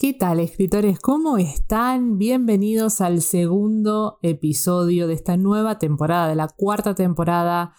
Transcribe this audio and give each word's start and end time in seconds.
¿Qué 0.00 0.14
tal, 0.14 0.40
escritores? 0.40 0.98
¿Cómo 0.98 1.36
están? 1.36 2.16
Bienvenidos 2.16 3.02
al 3.02 3.20
segundo 3.20 4.18
episodio 4.22 5.06
de 5.06 5.12
esta 5.12 5.36
nueva 5.36 5.78
temporada, 5.78 6.26
de 6.26 6.36
la 6.36 6.48
cuarta 6.48 6.94
temporada 6.94 7.74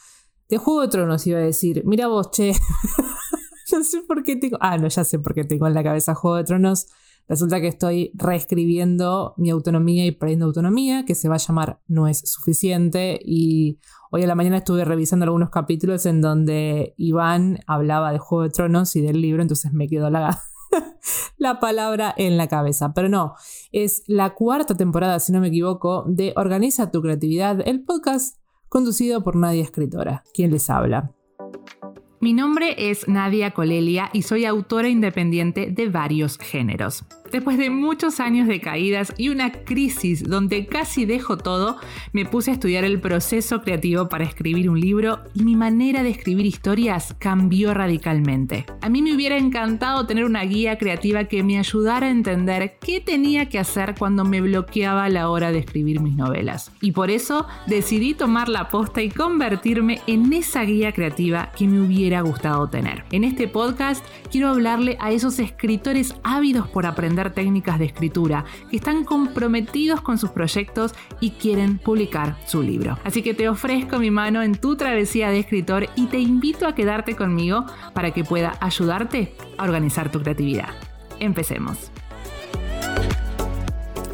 de 0.47 0.59
Juego 0.59 0.81
de 0.81 0.89
Tronos, 0.89 1.25
iba 1.25 1.39
a 1.39 1.41
decir. 1.41 1.81
Mira 1.83 2.05
vos, 2.05 2.29
che. 2.29 2.51
no 3.71 3.83
sé 3.83 4.03
por 4.07 4.21
qué 4.21 4.35
tengo. 4.35 4.59
Ah, 4.61 4.77
no, 4.77 4.87
ya 4.87 5.03
sé 5.03 5.17
por 5.17 5.33
qué 5.33 5.45
tengo 5.45 5.65
en 5.65 5.73
la 5.73 5.81
cabeza 5.81 6.13
Juego 6.13 6.37
de 6.37 6.43
Tronos. 6.43 6.89
Resulta 7.27 7.59
que 7.59 7.69
estoy 7.69 8.11
reescribiendo 8.13 9.33
mi 9.37 9.49
autonomía 9.49 10.05
y 10.05 10.11
perdiendo 10.11 10.45
autonomía, 10.45 11.05
que 11.05 11.15
se 11.15 11.27
va 11.27 11.35
a 11.35 11.39
llamar 11.39 11.81
No 11.87 12.07
es 12.07 12.19
suficiente. 12.19 13.19
Y 13.25 13.79
hoy 14.11 14.21
a 14.21 14.27
la 14.27 14.35
mañana 14.35 14.57
estuve 14.57 14.85
revisando 14.85 15.23
algunos 15.23 15.49
capítulos 15.49 16.05
en 16.05 16.21
donde 16.21 16.93
Iván 16.97 17.61
hablaba 17.65 18.11
de 18.11 18.19
Juego 18.19 18.43
de 18.43 18.51
Tronos 18.51 18.95
y 18.95 19.01
del 19.01 19.21
libro, 19.21 19.41
entonces 19.41 19.73
me 19.73 19.87
quedó 19.87 20.11
la, 20.11 20.39
la 21.37 21.59
palabra 21.59 22.13
en 22.17 22.37
la 22.37 22.47
cabeza. 22.47 22.93
Pero 22.93 23.09
no, 23.09 23.35
es 23.71 24.03
la 24.07 24.31
cuarta 24.33 24.75
temporada, 24.75 25.19
si 25.19 25.31
no 25.31 25.39
me 25.39 25.47
equivoco, 25.47 26.03
de 26.07 26.33
Organiza 26.35 26.91
tu 26.91 27.01
creatividad, 27.01 27.61
el 27.67 27.83
podcast 27.83 28.37
conducido 28.69 29.23
por 29.23 29.35
Nadia 29.35 29.63
Escritora, 29.63 30.23
quien 30.33 30.51
les 30.51 30.69
habla. 30.69 31.13
Mi 32.21 32.33
nombre 32.33 32.89
es 32.89 33.07
Nadia 33.07 33.51
Colelia 33.51 34.09
y 34.13 34.21
soy 34.21 34.45
autora 34.45 34.87
independiente 34.87 35.71
de 35.71 35.89
varios 35.89 36.37
géneros. 36.37 37.03
Después 37.31 37.57
de 37.57 37.69
muchos 37.69 38.19
años 38.19 38.45
de 38.49 38.59
caídas 38.59 39.13
y 39.17 39.29
una 39.29 39.53
crisis 39.53 40.21
donde 40.21 40.65
casi 40.65 41.05
dejo 41.05 41.37
todo, 41.37 41.77
me 42.11 42.25
puse 42.25 42.51
a 42.51 42.55
estudiar 42.55 42.83
el 42.83 42.99
proceso 42.99 43.61
creativo 43.61 44.09
para 44.09 44.25
escribir 44.25 44.69
un 44.69 44.81
libro 44.81 45.19
y 45.33 45.43
mi 45.43 45.55
manera 45.55 46.03
de 46.03 46.09
escribir 46.09 46.45
historias 46.45 47.15
cambió 47.19 47.73
radicalmente. 47.73 48.65
A 48.81 48.89
mí 48.89 49.01
me 49.01 49.15
hubiera 49.15 49.37
encantado 49.37 50.05
tener 50.05 50.25
una 50.25 50.43
guía 50.43 50.77
creativa 50.77 51.23
que 51.23 51.41
me 51.41 51.57
ayudara 51.57 52.07
a 52.07 52.11
entender 52.11 52.77
qué 52.81 52.99
tenía 52.99 53.47
que 53.47 53.59
hacer 53.59 53.95
cuando 53.97 54.25
me 54.25 54.41
bloqueaba 54.41 55.07
la 55.07 55.29
hora 55.29 55.53
de 55.53 55.59
escribir 55.59 56.01
mis 56.01 56.17
novelas. 56.17 56.73
Y 56.81 56.91
por 56.91 57.09
eso 57.09 57.47
decidí 57.65 58.13
tomar 58.13 58.49
la 58.49 58.67
posta 58.67 59.01
y 59.01 59.09
convertirme 59.09 60.01
en 60.05 60.33
esa 60.33 60.63
guía 60.63 60.91
creativa 60.91 61.53
que 61.57 61.65
me 61.69 61.79
hubiera 61.79 62.19
gustado 62.19 62.67
tener. 62.67 63.05
En 63.11 63.23
este 63.23 63.47
podcast 63.47 64.03
quiero 64.29 64.49
hablarle 64.49 64.97
a 64.99 65.11
esos 65.11 65.39
escritores 65.39 66.13
ávidos 66.23 66.67
por 66.67 66.85
aprender 66.85 67.20
técnicas 67.29 67.77
de 67.77 67.85
escritura, 67.85 68.45
que 68.71 68.77
están 68.77 69.05
comprometidos 69.05 70.01
con 70.01 70.17
sus 70.17 70.31
proyectos 70.31 70.95
y 71.19 71.31
quieren 71.31 71.77
publicar 71.77 72.37
su 72.47 72.63
libro. 72.63 72.97
Así 73.03 73.21
que 73.21 73.35
te 73.35 73.47
ofrezco 73.47 73.99
mi 73.99 74.09
mano 74.09 74.41
en 74.41 74.55
tu 74.55 74.75
travesía 74.75 75.29
de 75.29 75.39
escritor 75.39 75.87
y 75.95 76.07
te 76.07 76.17
invito 76.17 76.65
a 76.65 76.73
quedarte 76.73 77.15
conmigo 77.15 77.65
para 77.93 78.11
que 78.11 78.23
pueda 78.23 78.57
ayudarte 78.59 79.35
a 79.59 79.63
organizar 79.63 80.11
tu 80.11 80.19
creatividad. 80.19 80.69
Empecemos. 81.19 81.91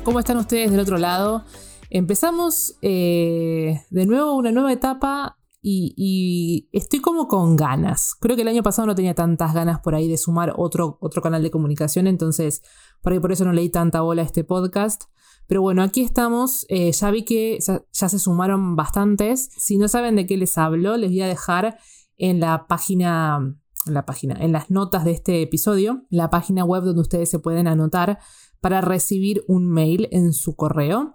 ¿Cómo 0.03 0.19
están 0.19 0.38
ustedes 0.38 0.71
del 0.71 0.81
otro 0.81 0.97
lado? 0.97 1.45
Empezamos 1.89 2.75
eh, 2.81 3.81
de 3.89 4.05
nuevo 4.05 4.36
una 4.36 4.52
nueva 4.52 4.73
etapa 4.73 5.36
y, 5.69 6.69
estoy 6.71 6.99
como 6.99 7.27
con 7.27 7.55
ganas. 7.55 8.15
Creo 8.19 8.35
que 8.35 8.43
el 8.43 8.47
año 8.47 8.63
pasado 8.63 8.85
no 8.85 8.95
tenía 8.95 9.13
tantas 9.13 9.53
ganas 9.53 9.79
por 9.79 9.95
ahí 9.95 10.07
de 10.07 10.17
sumar 10.17 10.53
otro, 10.55 10.97
otro 11.01 11.21
canal 11.21 11.43
de 11.43 11.51
comunicación, 11.51 12.07
entonces 12.07 12.61
por 13.01 13.13
ahí 13.13 13.19
por 13.19 13.31
eso 13.31 13.45
no 13.45 13.53
leí 13.53 13.69
tanta 13.69 14.01
bola 14.01 14.21
a 14.21 14.25
este 14.25 14.43
podcast. 14.43 15.03
Pero 15.47 15.61
bueno, 15.61 15.81
aquí 15.81 16.01
estamos. 16.01 16.65
Eh, 16.69 16.91
ya 16.91 17.11
vi 17.11 17.23
que 17.23 17.59
ya, 17.59 18.09
se 18.09 18.19
sumaron 18.19 18.75
bastantes. 18.75 19.49
Si 19.57 19.77
no 19.77 19.87
saben 19.87 20.15
de 20.15 20.25
qué 20.25 20.37
les 20.37 20.57
hablo, 20.57 20.97
les 20.97 21.09
voy 21.09 21.21
a 21.21 21.27
dejar 21.27 21.77
en 22.17 22.39
la 22.39 22.67
página, 22.67 23.55
en 23.85 23.93
la 23.93 24.05
página, 24.05 24.37
en 24.39 24.52
las 24.52 24.69
notas 24.69 25.05
de 25.05 25.11
este 25.11 25.41
episodio, 25.41 26.05
la 26.09 26.29
página 26.29 26.65
web 26.65 26.83
donde 26.83 27.02
ustedes 27.02 27.29
se 27.29 27.39
pueden 27.39 27.67
anotar 27.67 28.19
para 28.59 28.81
recibir 28.81 29.43
un 29.47 29.69
mail 29.69 30.09
en 30.11 30.33
su 30.33 30.55
correo 30.55 31.13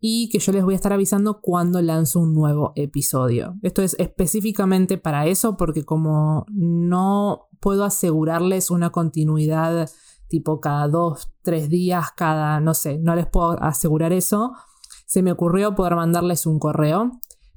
y 0.00 0.28
que 0.30 0.38
yo 0.38 0.52
les 0.52 0.64
voy 0.64 0.74
a 0.74 0.76
estar 0.76 0.92
avisando 0.92 1.40
cuando 1.40 1.82
lanzo 1.82 2.20
un 2.20 2.32
nuevo 2.32 2.72
episodio. 2.76 3.56
Esto 3.62 3.82
es 3.82 3.96
específicamente 3.98 4.98
para 4.98 5.26
eso 5.26 5.56
porque 5.56 5.84
como 5.84 6.46
no 6.50 7.48
puedo 7.60 7.84
asegurarles 7.84 8.70
una 8.70 8.90
continuidad 8.90 9.90
tipo 10.28 10.60
cada 10.60 10.86
dos, 10.88 11.32
tres 11.42 11.68
días, 11.68 12.12
cada, 12.14 12.60
no 12.60 12.74
sé, 12.74 12.98
no 12.98 13.14
les 13.14 13.26
puedo 13.26 13.60
asegurar 13.62 14.12
eso, 14.12 14.52
se 15.06 15.22
me 15.22 15.32
ocurrió 15.32 15.74
poder 15.74 15.96
mandarles 15.96 16.46
un 16.46 16.58
correo 16.58 17.12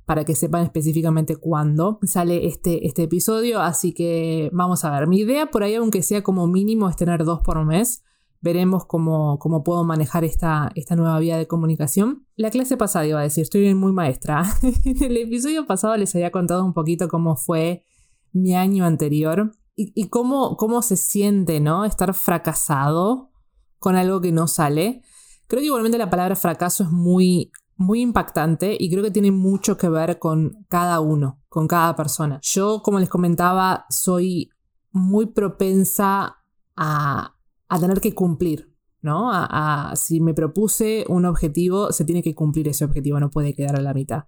para 0.06 0.26
que 0.26 0.36
sepan 0.36 0.64
específicamente 0.64 1.36
cuándo 1.36 2.00
sale 2.04 2.48
este, 2.48 2.88
este 2.88 3.04
episodio. 3.04 3.62
Así 3.62 3.94
que 3.94 4.50
vamos 4.54 4.84
a 4.84 4.92
ver. 4.92 5.08
Mi 5.08 5.20
idea 5.20 5.48
por 5.48 5.64
ahí, 5.64 5.76
aunque 5.76 6.02
sea 6.02 6.24
como 6.24 6.48
mínimo, 6.48 6.90
es 6.90 6.96
tener 6.96 7.24
dos 7.24 7.42
por 7.42 7.64
mes 7.66 8.04
veremos 8.42 8.86
cómo, 8.86 9.38
cómo 9.40 9.64
puedo 9.64 9.84
manejar 9.84 10.24
esta, 10.24 10.72
esta, 10.76 10.96
nueva 10.96 11.20
vía 11.20 11.38
de 11.38 11.48
comunicación. 11.48 12.26
La 12.36 12.50
clase 12.50 12.76
pasada 12.76 13.06
iba 13.06 13.20
a 13.20 13.24
decir, 13.24 13.44
estoy 13.44 13.74
muy 13.76 13.94
maestra. 13.94 14.44
en 14.86 15.04
el 15.04 15.18
episodio 15.18 15.66
pasado 15.68 15.96
les 15.96 16.14
había 16.16 16.32
contado 16.32 16.66
un 16.66 16.74
poquito 16.74 17.08
cómo 17.08 17.36
fue 17.36 17.86
mi 18.34 18.56
año 18.56 18.86
anterior 18.86 19.52
y, 19.76 20.10
cómo, 20.10 20.58
cómo 20.58 20.82
se 20.84 20.96
siente, 20.96 21.60
¿no? 21.60 21.86
Estar 21.86 22.14
fracasado 22.14 23.32
con 23.80 23.96
algo 23.96 24.22
que 24.22 24.32
no 24.32 24.48
sale. 24.48 25.02
Creo 25.48 25.62
que 25.62 25.68
igualmente 25.68 25.98
la 25.98 26.10
palabra 26.10 26.36
fracaso 26.36 26.84
es 26.84 26.92
muy, 26.92 27.52
muy 27.78 28.02
impactante 28.02 28.78
y 28.80 28.92
creo 28.92 29.04
que 29.04 29.12
tiene 29.12 29.32
mucho 29.32 29.78
que 29.78 29.90
ver 29.90 30.20
con 30.20 30.66
cada 30.70 31.00
uno, 31.00 31.42
con 31.50 31.68
cada 31.68 31.96
persona. 31.96 32.40
Yo, 32.44 32.84
como 32.84 33.00
les 33.00 33.10
comentaba, 33.10 33.86
soy 33.90 34.52
muy 34.92 35.28
propensa 35.28 36.44
a, 36.76 37.36
a 37.72 37.80
tener 37.80 38.02
que 38.02 38.14
cumplir, 38.14 38.70
¿no? 39.02 39.32
A, 39.32 39.94
si 39.96 40.20
me 40.20 40.34
propuse 40.34 41.06
un 41.08 41.26
objetivo, 41.26 41.94
se 41.94 42.04
tiene 42.04 42.22
que 42.22 42.36
cumplir 42.36 42.68
ese 42.68 42.84
objetivo, 42.84 43.18
no 43.18 43.30
puede 43.30 43.54
quedar 43.54 43.78
a 43.78 43.82
la 43.82 43.94
mitad. 43.94 44.26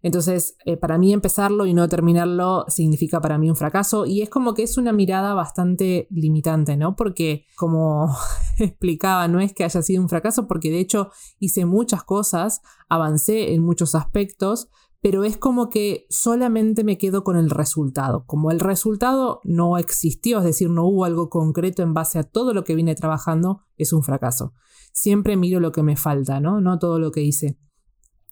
Entonces, 0.00 0.56
eh, 0.64 0.78
para 0.78 0.96
mí 0.96 1.12
empezarlo 1.12 1.66
y 1.66 1.74
no 1.74 1.88
terminarlo 1.88 2.64
significa 2.68 3.20
para 3.20 3.36
mí 3.36 3.50
un 3.50 3.56
fracaso 3.56 4.06
y 4.06 4.22
es 4.22 4.30
como 4.30 4.54
que 4.54 4.62
es 4.62 4.78
una 4.78 4.94
mirada 4.94 5.34
bastante 5.34 6.08
limitante, 6.10 6.78
¿no? 6.78 6.96
Porque 6.96 7.44
como 7.54 8.16
explicaba, 8.58 9.28
no 9.28 9.40
es 9.40 9.52
que 9.52 9.64
haya 9.64 9.82
sido 9.82 10.02
un 10.02 10.08
fracaso 10.08 10.46
porque 10.48 10.70
de 10.70 10.80
hecho 10.80 11.10
hice 11.38 11.66
muchas 11.66 12.02
cosas, 12.02 12.62
avancé 12.88 13.52
en 13.52 13.62
muchos 13.62 13.94
aspectos, 13.94 14.70
pero 15.02 15.24
es 15.24 15.38
como 15.38 15.70
que 15.70 16.06
solamente 16.10 16.84
me 16.84 16.98
quedo 16.98 17.24
con 17.24 17.36
el 17.36 17.48
resultado. 17.48 18.24
Como 18.26 18.50
el 18.50 18.60
resultado 18.60 19.40
no 19.44 19.78
existió, 19.78 20.38
es 20.38 20.44
decir, 20.44 20.68
no 20.68 20.86
hubo 20.86 21.04
algo 21.04 21.30
concreto 21.30 21.82
en 21.82 21.94
base 21.94 22.18
a 22.18 22.24
todo 22.24 22.52
lo 22.52 22.64
que 22.64 22.74
vine 22.74 22.94
trabajando, 22.94 23.62
es 23.76 23.92
un 23.92 24.02
fracaso. 24.02 24.52
Siempre 24.92 25.36
miro 25.36 25.60
lo 25.60 25.72
que 25.72 25.82
me 25.82 25.96
falta, 25.96 26.40
¿no? 26.40 26.78
Todo 26.78 26.98
lo 26.98 27.12
que 27.12 27.22
hice. 27.22 27.58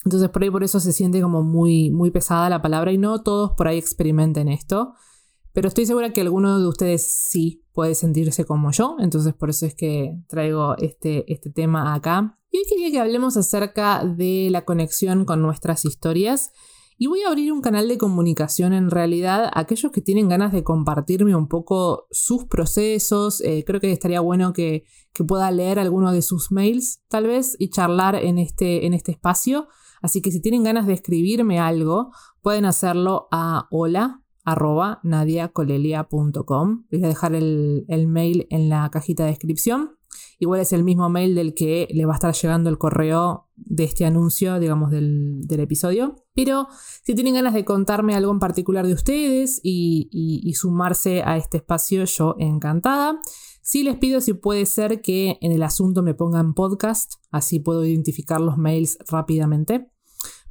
Entonces 0.05 0.29
por 0.29 0.43
ahí 0.43 0.51
por 0.51 0.63
eso 0.63 0.79
se 0.79 0.93
siente 0.93 1.23
como 1.23 1.43
muy, 1.43 1.91
muy 1.91 2.11
pesada 2.11 2.51
la 2.51 2.63
palabra 2.63 2.93
y 2.93 2.99
no 2.99 3.23
todos 3.23 3.53
por 3.57 3.69
ahí 3.69 3.79
experimenten 3.79 4.49
esto. 4.49 4.93
Pero 5.53 5.69
estoy 5.69 5.87
segura 5.87 6.13
que 6.13 6.21
alguno 6.21 6.61
de 6.61 6.69
ustedes 6.69 7.07
sí 7.11 7.65
puede 7.73 7.95
sentirse 7.95 8.45
como 8.45 8.71
yo, 8.71 8.97
entonces 9.01 9.35
por 9.35 9.51
eso 9.51 9.67
es 9.67 9.75
que 9.75 10.23
traigo 10.29 10.77
este, 10.77 11.31
este 11.33 11.51
tema 11.51 11.95
acá. 11.95 12.38
Y 12.51 12.59
hoy 12.59 12.65
quería 12.69 12.91
que 12.91 13.01
hablemos 13.01 13.37
acerca 13.37 14.05
de 14.05 14.49
la 14.51 14.65
conexión 14.65 15.25
con 15.25 15.43
nuestras 15.43 15.85
historias. 15.85 16.51
Y 17.01 17.07
voy 17.07 17.23
a 17.23 17.29
abrir 17.29 17.53
un 17.53 17.61
canal 17.61 17.87
de 17.87 17.97
comunicación 17.97 18.73
en 18.73 18.91
realidad 18.91 19.45
a 19.45 19.61
aquellos 19.61 19.93
que 19.93 20.01
tienen 20.01 20.29
ganas 20.29 20.53
de 20.53 20.65
compartirme 20.65 21.37
un 21.37 21.47
poco 21.47 22.09
sus 22.11 22.47
procesos. 22.47 23.41
Eh, 23.43 23.63
creo 23.65 23.81
que 23.81 23.93
estaría 23.93 24.21
bueno 24.21 24.53
que, 24.53 24.85
que, 25.13 25.23
pueda 25.23 25.49
leer 25.53 25.79
alguno 25.79 26.11
de 26.11 26.23
sus 26.23 26.51
mails 26.51 27.01
tal 27.09 27.29
vez 27.29 27.55
y 27.61 27.71
charlar 27.71 28.17
en 28.17 28.39
este, 28.39 28.85
en 28.85 28.95
este 28.95 29.13
espacio. 29.13 29.69
Así 30.03 30.23
que 30.23 30.33
si 30.33 30.41
tienen 30.41 30.65
ganas 30.65 30.89
de 30.89 30.95
escribirme 30.95 31.61
algo, 31.61 32.11
pueden 32.43 32.65
hacerlo 32.65 33.29
a 33.31 33.69
hola 33.71 34.25
arroba 34.45 34.99
nadiacolelia.com. 35.05 36.87
Voy 36.91 37.05
a 37.05 37.09
dejar 37.09 37.35
el, 37.35 37.85
el 37.87 38.09
mail 38.09 38.49
en 38.51 38.69
la 38.69 38.89
cajita 38.91 39.25
de 39.25 39.31
descripción. 39.31 39.98
Igual 40.41 40.61
es 40.61 40.73
el 40.73 40.85
mismo 40.85 41.09
mail 41.09 41.35
del 41.35 41.53
que 41.55 41.89
le 41.91 42.07
va 42.07 42.13
a 42.13 42.17
estar 42.17 42.33
llegando 42.33 42.71
el 42.71 42.79
correo 42.79 43.49
de 43.57 43.83
este 43.83 44.05
anuncio, 44.05 44.61
digamos, 44.61 44.91
del, 44.93 45.45
episodio. 45.49 46.25
Pero 46.35 46.69
si 47.03 47.15
tienen 47.15 47.35
ganas 47.35 47.55
de 47.55 47.65
contarme 47.65 48.15
algo 48.15 48.31
en 48.31 48.39
particular 48.39 48.87
de 48.87 48.95
ustedes 48.95 49.61
y, 49.63 50.53
sumarse 50.55 51.23
a 51.25 51.37
este 51.37 51.59
espacio, 51.59 52.05
yo 52.05 52.37
encantada. 52.39 53.21
Sí 53.63 53.83
les 53.83 53.97
pido 53.97 54.21
si 54.21 54.33
puede 54.33 54.65
ser 54.65 55.03
que 55.03 55.39
en 55.43 55.53
el 55.53 55.63
asunto 55.63 56.03
me 56.03 56.15
pongan 56.15 56.55
podcast, 56.55 57.15
así 57.31 57.59
puedo 57.59 57.85
identificar 57.85 58.41
los 58.41 58.57
mails 58.57 58.97
rápidamente. 59.09 59.91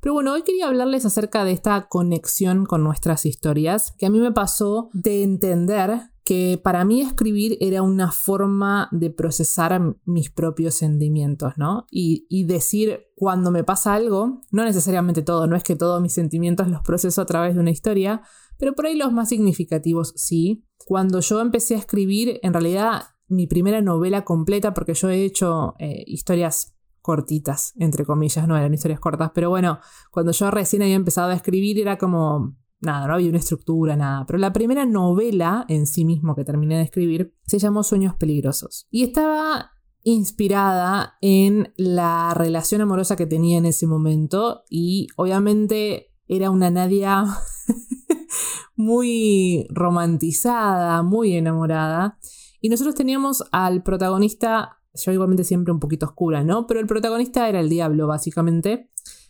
Pero 0.02 0.14
bueno, 0.14 0.34
hoy 0.34 0.44
quería 0.44 0.68
hablarles 0.68 1.06
acerca 1.06 1.44
de 1.44 1.54
esta 1.54 1.88
conexión 1.88 2.66
con 2.66 2.84
nuestras 2.84 3.26
historias, 3.26 3.94
que 3.98 4.06
a 4.06 4.10
mí 4.10 4.20
me 4.20 4.32
pasó 4.32 4.90
de 4.94 5.24
entender 5.24 6.12
que 6.28 6.60
para 6.62 6.84
mí 6.84 7.00
escribir 7.00 7.58
era 7.62 7.82
una 7.82 8.12
forma 8.12 8.90
de 8.92 9.10
procesar 9.10 9.96
mis 10.04 10.30
propios 10.30 10.76
sentimientos, 10.76 11.54
¿no? 11.56 11.86
Y, 11.90 12.44
decir 12.44 13.06
cuando 13.16 13.50
me 13.50 13.64
pasa 13.64 13.94
algo, 13.94 14.42
no 14.52 14.66
necesariamente 14.66 15.22
todo, 15.22 15.48
no 15.48 15.56
es 15.56 15.64
que 15.64 15.78
todos 15.78 16.02
mis 16.02 16.12
sentimientos 16.12 16.68
los 16.68 16.82
proceso 16.82 17.22
a 17.22 17.26
través 17.26 17.56
de 17.56 17.62
una 17.62 17.72
historia, 17.72 18.24
pero 18.58 18.76
por 18.76 18.88
ahí 18.88 18.98
los 18.98 19.14
más 19.14 19.30
significativos 19.30 20.12
sí. 20.18 20.66
Cuando 20.86 21.22
yo 21.22 21.40
empecé 21.40 21.76
a 21.76 21.80
escribir, 21.80 22.42
en 22.44 22.52
realidad 22.52 23.04
mi 23.30 23.48
primera 23.48 23.80
novela 23.82 24.26
completa, 24.26 24.74
porque 24.74 24.96
yo 24.96 25.10
he 25.10 25.24
hecho 25.24 25.76
eh, 25.80 26.04
historias 26.08 26.76
cortitas, 27.00 27.72
entre 27.78 28.04
comillas, 28.04 28.46
no 28.50 28.58
eran 28.58 28.74
historias 28.74 29.00
cortas, 29.00 29.32
pero 29.34 29.50
bueno, 29.50 29.80
cuando 30.12 30.34
yo 30.34 30.52
recién 30.52 30.82
había 30.82 30.96
empezado 30.96 31.30
a 31.30 31.36
escribir 31.36 31.80
era 31.80 31.98
como, 31.98 32.58
nada, 32.80 33.08
no 33.08 33.14
había 33.14 33.30
una 33.30 33.40
estructura, 33.40 33.96
nada, 33.96 34.26
pero 34.26 34.40
la 34.40 34.54
primera 34.54 34.86
novela 34.86 35.66
en 35.68 35.88
sí 35.88 36.06
mismo 36.06 36.36
que 36.36 36.46
terminé 36.46 36.78
de 36.78 36.84
escribir 36.84 37.36
se 37.46 37.60
llamó 37.60 37.84
Sueños 37.84 38.16
Peligrosos 38.16 38.88
y 38.92 39.04
estaba 39.04 39.72
inspirada 40.04 41.18
en 41.22 41.74
la 41.76 42.34
relación 42.34 42.82
amorosa 42.82 43.16
que 43.16 43.26
tenía 43.26 43.58
en 43.58 43.66
ese 43.66 43.88
momento 43.88 44.64
y 44.70 45.08
obviamente 45.18 46.14
era 46.28 46.50
una 46.50 46.70
Nadia 46.70 47.26
muy 48.76 49.68
romantizada, 49.70 51.04
muy 51.04 51.34
enamorada 51.34 52.20
y 52.62 52.70
nosotros 52.70 52.96
teníamos 52.96 53.44
al 53.52 53.84
protagonista 53.84 54.78
yo 55.06 55.12
igualmente 55.12 55.44
siempre 55.44 55.72
un 55.72 55.80
poquito 55.80 56.06
oscura, 56.06 56.44
¿no? 56.44 56.68
Pero 56.68 56.80
el 56.80 56.88
protagonista 56.88 57.48
era 57.48 57.60
el 57.60 57.70
diablo, 57.70 58.08
básicamente. 58.08 58.90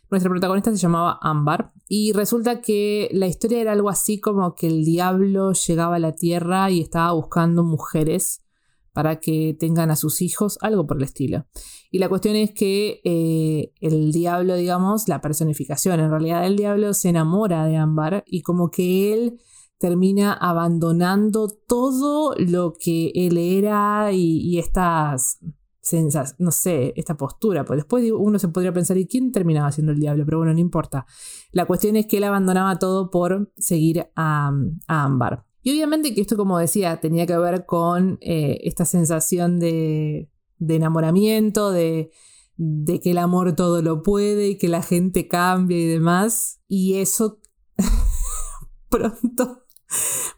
Nuestra 0.09 0.29
protagonista 0.29 0.71
se 0.71 0.77
llamaba 0.77 1.19
Ámbar 1.21 1.73
y 1.87 2.13
resulta 2.13 2.61
que 2.61 3.09
la 3.11 3.27
historia 3.27 3.61
era 3.61 3.73
algo 3.73 3.89
así 3.89 4.19
como 4.19 4.55
que 4.55 4.67
el 4.67 4.85
diablo 4.85 5.51
llegaba 5.53 5.97
a 5.97 5.99
la 5.99 6.13
tierra 6.13 6.71
y 6.71 6.81
estaba 6.81 7.11
buscando 7.11 7.63
mujeres 7.63 8.41
para 8.93 9.19
que 9.19 9.55
tengan 9.59 9.91
a 9.91 9.95
sus 9.95 10.23
hijos, 10.23 10.57
algo 10.61 10.87
por 10.87 10.97
el 10.97 11.03
estilo. 11.03 11.45
Y 11.91 11.99
la 11.99 12.09
cuestión 12.09 12.35
es 12.35 12.51
que 12.51 12.99
eh, 13.03 13.71
el 13.79 14.11
diablo, 14.11 14.55
digamos, 14.55 15.07
la 15.07 15.21
personificación 15.21 15.99
en 15.99 16.09
realidad 16.09 16.41
del 16.41 16.55
diablo 16.55 16.93
se 16.95 17.09
enamora 17.09 17.65
de 17.65 17.77
Ámbar 17.77 18.23
y 18.25 18.41
como 18.41 18.71
que 18.71 19.13
él 19.13 19.39
termina 19.77 20.33
abandonando 20.33 21.47
todo 21.47 22.33
lo 22.37 22.73
que 22.73 23.11
él 23.13 23.37
era 23.37 24.11
y, 24.11 24.57
estas 24.57 25.39
no 26.37 26.51
sé, 26.51 26.93
esta 26.95 27.15
postura. 27.15 27.65
Pues 27.65 27.77
después 27.77 28.03
uno 28.15 28.39
se 28.39 28.47
podría 28.47 28.73
pensar, 28.73 28.97
¿y 28.97 29.07
quién 29.07 29.31
terminaba 29.31 29.71
siendo 29.71 29.91
el 29.91 29.99
diablo? 29.99 30.25
Pero 30.25 30.39
bueno, 30.39 30.53
no 30.53 30.59
importa. 30.59 31.05
La 31.51 31.65
cuestión 31.65 31.95
es 31.95 32.07
que 32.07 32.17
él 32.17 32.23
abandonaba 32.23 32.79
todo 32.79 33.09
por 33.09 33.51
seguir 33.57 34.07
a, 34.15 34.51
a 34.87 35.03
Ámbar. 35.03 35.45
Y 35.63 35.71
obviamente 35.71 36.13
que 36.13 36.21
esto, 36.21 36.37
como 36.37 36.57
decía, 36.59 36.99
tenía 36.99 37.25
que 37.25 37.37
ver 37.37 37.65
con 37.65 38.17
eh, 38.21 38.59
esta 38.63 38.85
sensación 38.85 39.59
de, 39.59 40.29
enamoramiento, 40.59 41.71
de, 41.71 42.11
de 42.55 42.99
que 42.99 43.11
el 43.11 43.17
amor 43.17 43.55
todo 43.55 43.81
lo 43.81 44.01
puede 44.01 44.47
y 44.47 44.57
que 44.57 44.69
la 44.69 44.81
gente 44.81 45.27
cambia 45.27 45.77
y 45.77 45.85
demás. 45.85 46.61
Y 46.67 46.95
eso 46.95 47.39
pronto 48.89 49.67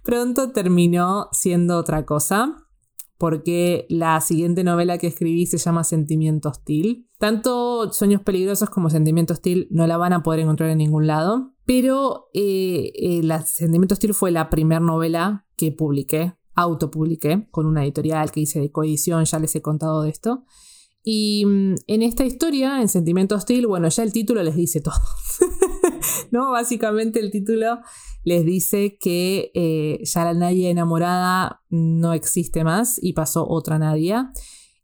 Pronto 0.04 0.52
terminó 0.52 1.30
siendo 1.32 1.78
otra 1.78 2.06
cosa, 2.06 2.68
porque 3.20 3.86
la 3.90 4.20
siguiente 4.22 4.64
novela 4.64 4.98
que 4.98 5.08
escribí 5.08 5.46
se 5.46 5.58
llama 5.58 5.84
Sentimiento 5.84 6.48
Hostil. 6.48 7.10
Tanto 7.20 7.92
Sueños 7.92 8.22
Peligrosos 8.22 8.70
como 8.70 8.90
Sentimiento 8.90 9.34
Hostil 9.34 9.68
no 9.72 9.86
la 9.88 9.98
van 9.98 10.14
a 10.14 10.24
poder 10.24 10.40
encontrar 10.40 10.70
en 10.70 10.78
ningún 10.78 11.06
lado, 11.06 11.54
pero 11.66 12.30
eh, 12.34 12.94
eh, 12.96 13.22
Sentimiento 13.46 13.94
Hostil 13.94 14.14
fue 14.14 14.32
la 14.32 14.50
primera 14.50 14.80
novela 14.80 15.46
que 15.58 15.74
publiqué, 15.74 16.34
autopubliqué, 16.56 17.50
con 17.52 17.66
una 17.66 17.84
editorial 17.84 18.32
que 18.32 18.40
hice 18.40 18.62
de 18.62 18.72
coedición, 18.72 19.26
ya 19.26 19.38
les 19.38 19.54
he 19.54 19.62
contado 19.62 20.02
de 20.04 20.12
esto. 20.12 20.46
Y 21.04 21.44
mm, 21.46 21.76
en 21.88 22.02
esta 22.02 22.24
historia, 22.24 22.82
en 22.82 22.88
Sentimiento 22.88 23.36
Hostil, 23.36 23.68
bueno, 23.68 23.90
ya 23.90 24.04
el 24.04 24.14
título 24.14 24.42
les 24.44 24.56
dice 24.56 24.80
todo. 24.80 24.96
¿No? 26.32 26.52
Básicamente 26.52 27.20
el 27.20 27.32
título 27.32 27.80
les 28.24 28.46
dice 28.46 28.98
que 29.00 29.52
eh, 29.54 30.00
ya 30.04 30.26
la 30.26 30.34
Nadia 30.34 30.70
enamorada 30.70 31.62
no 31.70 32.14
existe 32.14 32.64
más 32.64 33.00
y 33.02 33.14
pasó 33.14 33.48
otra 33.48 33.80
Nadia. 33.80 34.32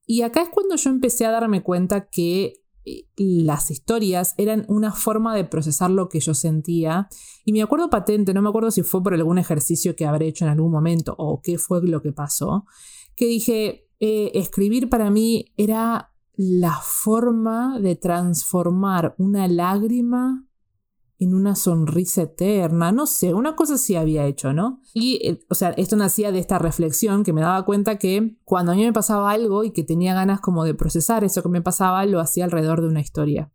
Y 0.07 0.21
acá 0.21 0.41
es 0.41 0.49
cuando 0.49 0.75
yo 0.75 0.89
empecé 0.89 1.25
a 1.25 1.31
darme 1.31 1.63
cuenta 1.63 2.07
que 2.09 2.61
eh, 2.85 3.07
las 3.17 3.71
historias 3.71 4.35
eran 4.37 4.65
una 4.67 4.91
forma 4.91 5.35
de 5.35 5.43
procesar 5.43 5.89
lo 5.89 6.09
que 6.09 6.19
yo 6.19 6.33
sentía. 6.33 7.07
Y 7.43 7.51
me 7.51 7.61
acuerdo 7.61 7.89
patente, 7.89 8.33
no 8.33 8.41
me 8.41 8.49
acuerdo 8.49 8.71
si 8.71 8.83
fue 8.83 9.01
por 9.03 9.13
algún 9.13 9.37
ejercicio 9.37 9.95
que 9.95 10.05
habré 10.05 10.27
hecho 10.27 10.45
en 10.45 10.51
algún 10.51 10.71
momento 10.71 11.15
o 11.17 11.41
qué 11.41 11.57
fue 11.57 11.81
lo 11.83 12.01
que 12.01 12.11
pasó, 12.11 12.65
que 13.15 13.25
dije, 13.25 13.89
eh, 13.99 14.31
escribir 14.35 14.89
para 14.89 15.09
mí 15.09 15.53
era 15.57 16.11
la 16.37 16.79
forma 16.81 17.79
de 17.79 17.95
transformar 17.95 19.15
una 19.17 19.47
lágrima 19.47 20.45
en 21.17 21.33
una 21.33 21.55
sonrisa 21.55 22.23
eterna, 22.23 22.91
no 22.91 23.07
sé, 23.07 23.33
una 23.33 23.55
cosa 23.55 23.77
sí 23.77 23.95
había 23.95 24.25
hecho, 24.25 24.51
¿no? 24.51 24.81
Y, 24.93 25.19
eh, 25.25 25.39
o 25.49 25.55
sea, 25.55 25.69
esto 25.71 25.95
nacía 25.95 26.31
de 26.31 26.39
esta 26.39 26.59
reflexión 26.59 27.23
que 27.23 27.31
me 27.31 27.41
daba 27.41 27.63
cuenta 27.63 27.97
que 27.97 28.37
cuando 28.43 28.73
a 28.73 28.75
mí 28.75 28.83
me 28.83 28.91
pasaba 28.91 29.31
algo 29.31 29.63
y 29.63 29.71
que 29.71 29.83
tenía 29.83 30.13
ganas 30.13 30.41
como 30.41 30.65
de 30.65 30.73
procesar 30.73 31.23
eso 31.23 31.41
que 31.41 31.49
me 31.49 31.61
pasaba, 31.61 32.05
lo 32.05 32.19
hacía 32.19 32.43
alrededor 32.43 32.81
de 32.81 32.87
una 32.87 32.99
historia. 32.99 33.51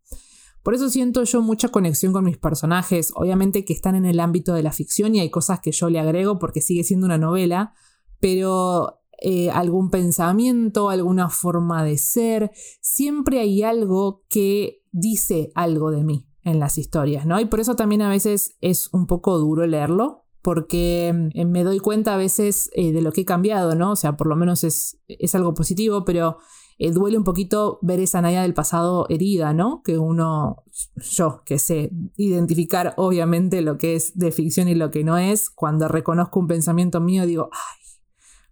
Por 0.62 0.74
eso 0.74 0.88
siento 0.88 1.24
yo 1.24 1.42
mucha 1.42 1.68
conexión 1.68 2.12
con 2.12 2.24
mis 2.24 2.38
personajes, 2.38 3.12
obviamente 3.14 3.64
que 3.64 3.72
están 3.72 3.94
en 3.94 4.06
el 4.06 4.20
ámbito 4.20 4.54
de 4.54 4.62
la 4.62 4.72
ficción 4.72 5.14
y 5.14 5.20
hay 5.20 5.30
cosas 5.30 5.60
que 5.60 5.72
yo 5.72 5.90
le 5.90 5.98
agrego 5.98 6.38
porque 6.38 6.60
sigue 6.60 6.84
siendo 6.84 7.06
una 7.06 7.18
novela, 7.18 7.74
pero 8.20 9.00
eh, 9.22 9.50
algún 9.50 9.90
pensamiento, 9.90 10.88
alguna 10.88 11.28
forma 11.28 11.84
de 11.84 11.98
ser, 11.98 12.50
siempre 12.80 13.40
hay 13.40 13.62
algo 13.62 14.24
que 14.28 14.82
dice 14.92 15.50
algo 15.54 15.90
de 15.90 16.04
mí 16.04 16.29
en 16.44 16.58
las 16.58 16.78
historias, 16.78 17.26
¿no? 17.26 17.40
Y 17.40 17.44
por 17.44 17.60
eso 17.60 17.76
también 17.76 18.02
a 18.02 18.08
veces 18.08 18.56
es 18.60 18.88
un 18.92 19.06
poco 19.06 19.38
duro 19.38 19.66
leerlo, 19.66 20.24
porque 20.42 21.30
eh, 21.34 21.44
me 21.44 21.64
doy 21.64 21.80
cuenta 21.80 22.14
a 22.14 22.16
veces 22.16 22.70
eh, 22.74 22.92
de 22.92 23.02
lo 23.02 23.12
que 23.12 23.22
he 23.22 23.24
cambiado, 23.24 23.74
¿no? 23.74 23.92
O 23.92 23.96
sea, 23.96 24.16
por 24.16 24.26
lo 24.26 24.36
menos 24.36 24.64
es, 24.64 24.98
es 25.08 25.34
algo 25.34 25.54
positivo, 25.54 26.04
pero 26.04 26.38
eh, 26.78 26.92
duele 26.92 27.18
un 27.18 27.24
poquito 27.24 27.78
ver 27.82 28.00
esa 28.00 28.22
Naya 28.22 28.40
del 28.42 28.54
pasado 28.54 29.04
herida, 29.10 29.52
¿no? 29.52 29.82
Que 29.84 29.98
uno, 29.98 30.64
yo 30.96 31.42
que 31.44 31.58
sé 31.58 31.90
identificar 32.16 32.94
obviamente 32.96 33.60
lo 33.60 33.76
que 33.76 33.96
es 33.96 34.16
de 34.16 34.32
ficción 34.32 34.66
y 34.66 34.74
lo 34.74 34.90
que 34.90 35.04
no 35.04 35.18
es, 35.18 35.50
cuando 35.50 35.88
reconozco 35.88 36.40
un 36.40 36.46
pensamiento 36.46 37.00
mío 37.00 37.26
digo, 37.26 37.50
ay, 37.52 37.86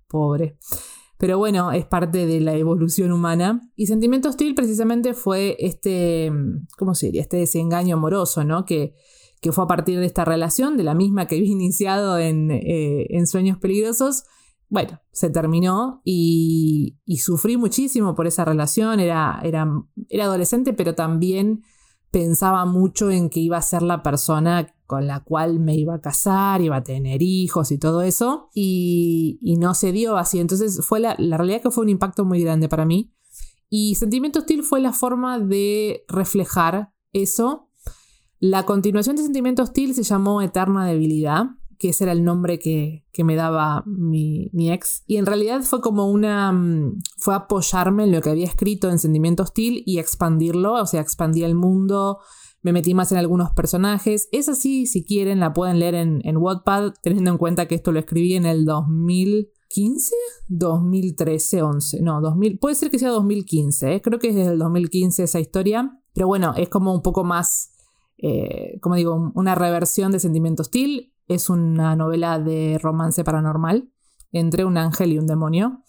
pobre. 0.08 0.58
Pero 1.18 1.36
bueno, 1.36 1.72
es 1.72 1.84
parte 1.84 2.26
de 2.26 2.40
la 2.40 2.54
evolución 2.54 3.10
humana. 3.10 3.60
Y 3.74 3.86
Sentimiento 3.86 4.28
Hostil 4.28 4.54
precisamente 4.54 5.14
fue 5.14 5.56
este, 5.58 6.32
¿cómo 6.78 6.94
se 6.94 7.06
diría? 7.06 7.22
Este 7.22 7.38
desengaño 7.38 7.96
amoroso, 7.96 8.44
¿no? 8.44 8.64
Que, 8.64 8.94
que 9.40 9.50
fue 9.50 9.64
a 9.64 9.66
partir 9.66 9.98
de 9.98 10.06
esta 10.06 10.24
relación, 10.24 10.76
de 10.76 10.84
la 10.84 10.94
misma 10.94 11.26
que 11.26 11.36
había 11.36 11.48
iniciado 11.50 12.18
en, 12.18 12.52
eh, 12.52 13.08
en 13.10 13.26
Sueños 13.26 13.58
Peligrosos. 13.58 14.24
Bueno, 14.70 15.00
se 15.10 15.30
terminó 15.30 16.02
y, 16.04 16.98
y, 17.04 17.18
sufrí 17.18 17.56
muchísimo 17.56 18.14
por 18.14 18.26
esa 18.26 18.44
relación. 18.44 19.00
Era, 19.00 19.40
era, 19.42 19.66
era 20.10 20.24
adolescente, 20.24 20.72
pero 20.74 20.94
también 20.94 21.62
pensaba 22.10 22.64
mucho 22.64 23.10
en 23.10 23.30
que 23.30 23.40
iba 23.40 23.56
a 23.56 23.62
ser 23.62 23.82
la 23.82 24.02
persona 24.02 24.74
con 24.88 25.06
la 25.06 25.20
cual 25.20 25.60
me 25.60 25.76
iba 25.76 25.94
a 25.94 26.00
casar, 26.00 26.62
iba 26.62 26.76
a 26.76 26.82
tener 26.82 27.20
hijos 27.22 27.70
y 27.70 27.78
todo 27.78 28.00
eso, 28.02 28.48
y, 28.54 29.38
no 29.60 29.74
se 29.74 29.92
dio 29.92 30.16
así. 30.16 30.40
Entonces 30.40 30.80
fue 30.84 30.98
la, 30.98 31.14
la 31.18 31.36
realidad 31.36 31.60
que 31.60 31.70
fue 31.70 31.84
un 31.84 31.90
impacto 31.90 32.24
muy 32.24 32.42
grande 32.42 32.68
para 32.68 32.86
mí. 32.86 33.12
Y 33.68 33.96
Sentimiento 33.96 34.38
Hostil 34.38 34.62
fue 34.62 34.80
la 34.80 34.94
forma 34.94 35.38
de 35.38 36.04
reflejar 36.08 36.94
eso. 37.12 37.68
La 38.40 38.64
continuación 38.64 39.16
de 39.16 39.24
Sentimiento 39.24 39.62
Hostil 39.62 39.94
se 39.94 40.04
llamó 40.04 40.40
Eterna 40.40 40.86
Debilidad 40.86 41.50
que 41.78 41.90
ese 41.90 42.04
era 42.04 42.12
el 42.12 42.24
nombre 42.24 42.58
que, 42.58 43.04
me 43.18 43.36
daba 43.36 43.82
mi, 43.86 44.50
ex. 44.70 45.02
Y 45.06 45.16
en 45.16 45.26
realidad 45.26 45.62
fue 45.62 45.80
como 45.80 46.10
una... 46.10 46.52
Mm, 46.52 47.00
fue 47.16 47.34
apoyarme 47.34 48.04
en 48.04 48.12
lo 48.12 48.20
que 48.20 48.30
había 48.30 48.46
escrito 48.46 48.90
en 48.90 48.98
Sentimiento 48.98 49.44
Hostil 49.44 49.82
y 49.86 49.98
expandirlo, 49.98 50.74
o 50.74 50.86
sea, 50.86 51.00
expandí 51.00 51.44
el 51.44 51.54
mundo, 51.54 52.18
me 52.68 52.72
metí 52.72 52.94
más 52.94 53.12
en 53.12 53.18
algunos 53.18 53.50
personajes. 53.52 54.28
Es 54.30 54.48
así, 54.48 54.86
si 54.86 55.04
quieren, 55.04 55.40
la 55.40 55.52
pueden 55.52 55.78
leer 55.78 55.94
en, 55.94 56.20
en 56.24 56.36
Wattpad, 56.36 56.92
teniendo 57.02 57.30
en 57.30 57.38
cuenta 57.38 57.66
que 57.66 57.74
esto 57.74 57.92
lo 57.92 57.98
escribí 57.98 58.34
en 58.34 58.44
el 58.44 58.66
2015, 58.66 60.14
2013, 60.48 61.62
11, 61.62 62.02
no, 62.02 62.20
2000, 62.20 62.58
puede 62.58 62.74
ser 62.74 62.90
que 62.90 62.98
sea 62.98 63.10
2015, 63.10 63.94
¿eh? 63.94 64.02
creo 64.02 64.18
que 64.18 64.28
es 64.28 64.34
desde 64.34 64.52
el 64.52 64.58
2015 64.58 65.22
esa 65.22 65.40
historia, 65.40 65.98
pero 66.12 66.26
bueno, 66.26 66.52
es 66.56 66.68
como 66.68 66.94
un 66.94 67.02
poco 67.02 67.24
más, 67.24 67.72
eh, 68.18 68.78
como 68.80 68.96
digo, 68.96 69.32
una 69.34 69.54
reversión 69.54 70.12
de 70.12 70.20
Sentimiento 70.20 70.62
Hostil 70.62 71.14
es 71.26 71.50
una 71.50 71.96
novela 71.96 72.38
de 72.38 72.78
romance 72.82 73.24
paranormal 73.24 73.90
entre 74.32 74.64
un 74.64 74.76
ángel 74.76 75.12
y 75.12 75.18
un 75.18 75.26
demonio. 75.26 75.84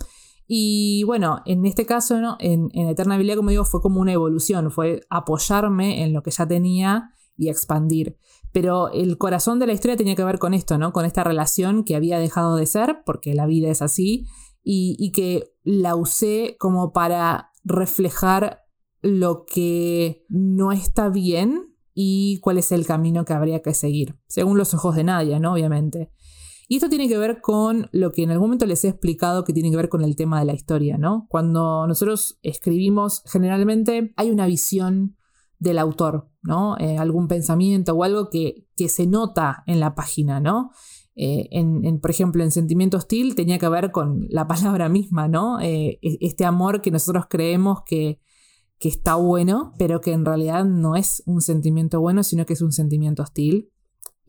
Y 0.51 1.03
bueno, 1.03 1.43
en 1.45 1.63
este 1.67 1.85
caso, 1.85 2.19
¿no? 2.19 2.35
en, 2.39 2.71
Eterna 2.73 3.17
Biblia, 3.17 3.35
como 3.35 3.51
digo, 3.51 3.65
fue 3.65 3.83
como 3.83 4.01
una 4.01 4.13
evolución, 4.13 4.71
fue 4.71 5.01
apoyarme 5.11 6.03
en 6.03 6.11
lo 6.11 6.23
que 6.23 6.31
ya 6.31 6.47
tenía 6.47 7.11
y 7.37 7.49
expandir. 7.49 8.17
Pero 8.51 8.91
el 8.91 9.19
corazón 9.19 9.59
de 9.59 9.67
la 9.67 9.73
historia 9.73 9.95
tenía 9.95 10.15
que 10.15 10.23
ver 10.23 10.39
con 10.39 10.55
esto, 10.55 10.79
¿no? 10.79 10.91
Con 10.91 11.05
esta 11.05 11.23
relación 11.23 11.83
que 11.83 11.95
había 11.95 12.17
dejado 12.17 12.55
de 12.55 12.65
ser, 12.65 13.03
porque 13.05 13.35
la 13.35 13.45
vida 13.45 13.69
es 13.69 13.83
así, 13.83 14.25
y, 14.63 14.95
y 14.97 15.11
que 15.11 15.53
la 15.63 15.95
usé 15.95 16.57
como 16.57 16.93
para 16.93 17.51
reflejar 17.63 18.63
lo 19.03 19.45
que 19.45 20.25
no 20.29 20.71
está 20.71 21.09
bien 21.09 21.75
y 21.93 22.39
cuál 22.39 22.57
es 22.57 22.71
el 22.71 22.87
camino 22.87 23.23
que 23.23 23.33
habría 23.33 23.61
que 23.61 23.75
seguir, 23.75 24.17
según 24.27 24.57
los 24.57 24.73
ojos 24.73 24.95
de 24.95 25.03
Nadia, 25.03 25.39
¿no? 25.39 25.53
Obviamente. 25.53 26.09
Y 26.71 26.75
esto 26.75 26.87
tiene 26.87 27.09
que 27.09 27.17
ver 27.17 27.41
con 27.41 27.89
lo 27.91 28.11
que 28.11 28.21
en 28.21 28.29
algún 28.29 28.49
momento 28.49 28.67
les 28.67 28.85
he 28.85 28.89
explicado 28.89 29.43
que 29.43 29.53
tiene 29.53 29.71
que 29.71 29.75
ver 29.75 29.89
con 29.89 30.03
el 30.03 30.15
tema 30.15 30.39
de 30.39 30.45
la 30.45 30.53
historia, 30.53 30.99
¿no? 30.99 31.25
Cuando 31.27 31.87
nosotros 31.87 32.37
escribimos, 32.43 33.23
generalmente 33.25 34.13
hay 34.15 34.29
una 34.29 34.45
visión 34.45 35.17
del 35.57 35.79
autor, 35.79 36.29
¿no? 36.43 36.77
Eh, 36.77 36.99
algún 36.99 37.27
pensamiento 37.27 37.93
o 37.93 38.03
algo 38.03 38.29
que, 38.29 38.67
que, 38.75 38.87
se 38.87 39.07
nota 39.07 39.63
en 39.65 39.79
la 39.79 39.95
página, 39.95 40.39
¿no? 40.39 40.69
Eh, 41.15 41.49
en, 41.51 41.99
por 41.99 42.11
ejemplo, 42.11 42.43
en 42.43 42.51
Sentimiento 42.51 42.97
Hostil 42.97 43.33
tenía 43.33 43.57
que 43.57 43.67
ver 43.67 43.89
con 43.89 44.27
la 44.29 44.45
palabra 44.47 44.89
misma, 44.89 45.27
¿no? 45.27 45.59
Eh, 45.59 45.97
e, 46.03 46.17
este 46.21 46.45
amor 46.45 46.81
que 46.81 46.91
nosotros 46.91 47.25
creemos 47.27 47.79
que, 47.83 48.21
que 48.77 48.89
está 48.89 49.15
bueno, 49.15 49.73
pero 49.79 50.01
que 50.01 50.13
en 50.13 50.23
realidad 50.23 50.65
no 50.65 50.95
es 50.95 51.23
un 51.25 51.41
sentimiento 51.41 51.99
bueno, 51.99 52.21
sino 52.21 52.45
que 52.45 52.53
es 52.53 52.61
un 52.61 52.73
sentimiento 52.73 53.23
hostil 53.23 53.71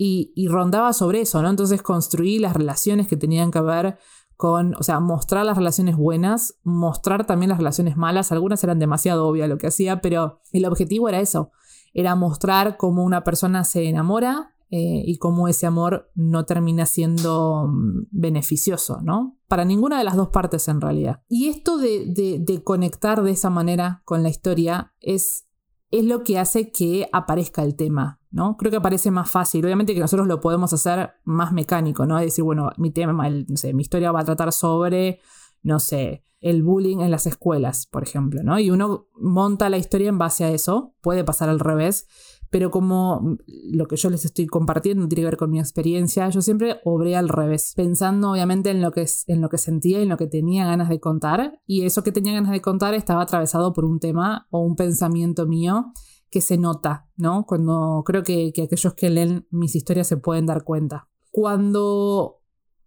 y, 0.02 0.48
rondaba 0.48 0.94
sobre 0.94 1.20
eso, 1.20 1.42
¿no? 1.42 1.50
Entonces 1.50 1.82
construí 1.82 2.38
las 2.38 2.56
relaciones 2.56 3.06
que 3.06 3.18
tenían 3.18 3.50
que 3.50 3.60
ver 3.60 3.98
con, 4.34 4.74
o 4.76 4.82
sea, 4.82 4.98
mostrar 4.98 5.44
las 5.44 5.58
relaciones 5.58 5.94
buenas, 5.94 6.58
mostrar 6.64 7.26
también 7.26 7.50
las 7.50 7.58
relaciones 7.58 7.98
malas, 7.98 8.32
algunas 8.32 8.64
eran 8.64 8.78
demasiado 8.78 9.26
obvias 9.28 9.50
lo 9.50 9.58
que 9.58 9.66
hacía, 9.66 10.00
pero 10.00 10.40
el 10.52 10.64
objetivo 10.64 11.10
era 11.10 11.20
eso, 11.20 11.50
era 11.92 12.14
mostrar 12.14 12.78
cómo 12.78 13.04
una 13.04 13.24
persona 13.24 13.62
se 13.64 13.90
enamora 13.90 14.54
eh, 14.70 15.02
y 15.04 15.18
cómo 15.18 15.48
ese 15.48 15.66
amor 15.66 16.10
no 16.14 16.46
termina 16.46 16.86
siendo 16.86 17.66
mm, 17.68 18.06
beneficioso, 18.10 19.02
¿no? 19.02 19.36
Para 19.48 19.66
ninguna 19.66 19.98
de 19.98 20.04
las 20.04 20.16
dos 20.16 20.28
partes 20.28 20.66
en 20.68 20.80
realidad. 20.80 21.20
Y 21.28 21.48
esto 21.48 21.76
de, 21.76 22.06
de 22.40 22.64
conectar 22.64 23.22
de 23.22 23.32
esa 23.32 23.50
manera 23.50 24.00
con 24.06 24.22
la 24.22 24.30
historia 24.30 24.94
es 25.00 25.44
es 25.90 26.04
lo 26.04 26.22
que 26.22 26.38
hace 26.38 26.70
que 26.70 27.08
aparezca 27.12 27.62
el 27.62 27.74
tema, 27.74 28.19
¿no? 28.30 28.56
Creo 28.56 28.70
que 28.70 28.80
parece 28.80 29.10
más 29.10 29.30
fácil. 29.30 29.64
Obviamente 29.64 29.94
que 29.94 30.00
nosotros 30.00 30.26
lo 30.26 30.40
podemos 30.40 30.72
hacer 30.72 31.12
más 31.24 31.52
mecánico, 31.52 32.06
¿no? 32.06 32.18
Es 32.18 32.26
decir, 32.26 32.44
bueno, 32.44 32.70
mi 32.76 32.90
tema, 32.90 33.12
no 33.28 33.56
sé, 33.56 33.74
mi 33.74 33.82
historia 33.82 34.12
va 34.12 34.20
a 34.20 34.24
tratar 34.24 34.52
sobre, 34.52 35.20
no 35.62 35.80
sé, 35.80 36.24
el 36.40 36.62
bullying 36.62 37.00
en 37.00 37.10
las 37.10 37.26
escuelas, 37.26 37.86
por 37.86 38.02
ejemplo, 38.02 38.42
¿no? 38.42 38.58
Y 38.58 38.70
uno 38.70 39.08
monta 39.14 39.68
la 39.68 39.78
historia 39.78 40.08
en 40.08 40.18
base 40.18 40.44
a 40.44 40.50
eso, 40.50 40.94
puede 41.02 41.22
pasar 41.22 41.48
al 41.48 41.60
revés, 41.60 42.06
pero 42.50 42.70
como 42.70 43.36
lo 43.46 43.86
que 43.86 43.96
yo 43.96 44.10
les 44.10 44.24
estoy 44.24 44.46
compartiendo 44.46 45.06
tiene 45.06 45.22
que 45.22 45.26
ver 45.26 45.36
con 45.36 45.50
mi 45.50 45.60
experiencia, 45.60 46.28
yo 46.30 46.40
siempre 46.40 46.80
obré 46.84 47.14
al 47.14 47.28
revés, 47.28 47.74
pensando 47.76 48.32
obviamente 48.32 48.70
en 48.70 48.80
lo 48.80 48.90
que, 48.90 49.06
en 49.26 49.40
lo 49.40 49.48
que 49.48 49.58
sentía 49.58 50.00
y 50.00 50.04
en 50.04 50.08
lo 50.08 50.16
que 50.16 50.26
tenía 50.26 50.66
ganas 50.66 50.88
de 50.88 50.98
contar, 50.98 51.60
y 51.66 51.84
eso 51.84 52.02
que 52.02 52.10
tenía 52.10 52.32
ganas 52.32 52.50
de 52.50 52.62
contar 52.62 52.94
estaba 52.94 53.22
atravesado 53.22 53.72
por 53.72 53.84
un 53.84 54.00
tema 54.00 54.46
o 54.50 54.60
un 54.60 54.76
pensamiento 54.76 55.46
mío 55.46 55.92
que 56.30 56.40
se 56.40 56.56
nota, 56.56 57.08
¿no? 57.16 57.44
Cuando 57.46 58.02
creo 58.06 58.22
que, 58.22 58.52
que 58.52 58.62
aquellos 58.62 58.94
que 58.94 59.10
leen 59.10 59.46
mis 59.50 59.74
historias 59.74 60.06
se 60.06 60.16
pueden 60.16 60.46
dar 60.46 60.64
cuenta. 60.64 61.08
Cuando 61.30 62.40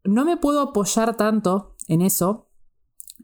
no 0.04 0.26
me 0.26 0.38
puedo 0.38 0.62
apoyar 0.62 1.16
tanto 1.18 1.76
en 1.88 2.02
eso 2.02 2.50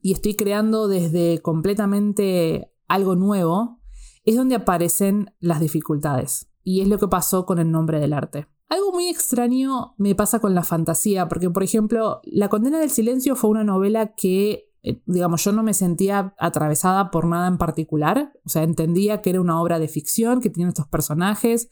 y 0.01 0.13
estoy 0.13 0.35
creando 0.35 0.87
desde 0.87 1.39
completamente 1.41 2.71
algo 2.87 3.15
nuevo, 3.15 3.79
es 4.23 4.35
donde 4.35 4.55
aparecen 4.55 5.33
las 5.39 5.59
dificultades. 5.59 6.49
Y 6.63 6.81
es 6.81 6.87
lo 6.87 6.99
que 6.99 7.07
pasó 7.07 7.45
con 7.45 7.59
el 7.59 7.71
nombre 7.71 7.99
del 7.99 8.13
arte. 8.13 8.47
Algo 8.67 8.91
muy 8.91 9.07
extraño 9.07 9.95
me 9.97 10.13
pasa 10.13 10.39
con 10.39 10.53
la 10.53 10.63
fantasía, 10.63 11.27
porque 11.27 11.49
por 11.49 11.63
ejemplo, 11.63 12.21
La 12.23 12.49
condena 12.49 12.79
del 12.79 12.91
silencio 12.91 13.35
fue 13.35 13.49
una 13.49 13.63
novela 13.63 14.13
que, 14.13 14.68
digamos, 15.05 15.43
yo 15.43 15.51
no 15.51 15.63
me 15.63 15.73
sentía 15.73 16.33
atravesada 16.37 17.11
por 17.11 17.25
nada 17.25 17.47
en 17.47 17.57
particular, 17.57 18.33
o 18.45 18.49
sea, 18.49 18.63
entendía 18.63 19.21
que 19.21 19.31
era 19.31 19.41
una 19.41 19.61
obra 19.61 19.79
de 19.79 19.87
ficción, 19.87 20.41
que 20.41 20.49
tenía 20.49 20.67
estos 20.67 20.87
personajes, 20.87 21.69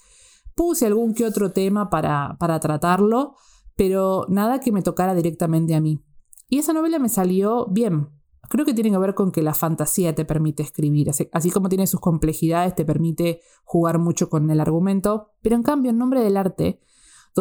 puse 0.56 0.86
algún 0.86 1.14
que 1.14 1.26
otro 1.26 1.52
tema 1.52 1.90
para, 1.90 2.38
para 2.40 2.60
tratarlo, 2.60 3.36
pero 3.76 4.26
nada 4.30 4.60
que 4.60 4.72
me 4.72 4.82
tocara 4.82 5.14
directamente 5.14 5.76
a 5.76 5.82
mí. 5.82 6.04
Y 6.50 6.60
esa 6.60 6.74
novela 6.74 7.00
me 7.00 7.10
salió 7.10 7.68
bien, 7.68 8.10
creo 8.50 8.66
que 8.66 8.74
tiene 8.74 8.92
que 8.92 8.98
ver 8.98 9.14
con 9.14 9.32
que 9.32 9.42
la 9.42 9.54
fantasía 9.54 10.16
te 10.16 10.26
permite 10.26 10.64
escribir, 10.64 11.10
así, 11.10 11.52
como 11.52 11.70
tiene 11.70 11.88
sus 11.88 12.00
complejidades, 12.00 12.76
te 12.76 12.86
permite 12.86 13.42
jugar 13.64 14.00
mucho 14.00 14.30
con 14.30 14.50
el 14.50 14.60
argumento, 14.60 15.34
pero 15.42 15.56
en 15.56 15.64
cambio 15.64 15.92
en 15.92 15.98
nombre 15.98 16.22
del 16.22 16.38
arte, 16.38 16.80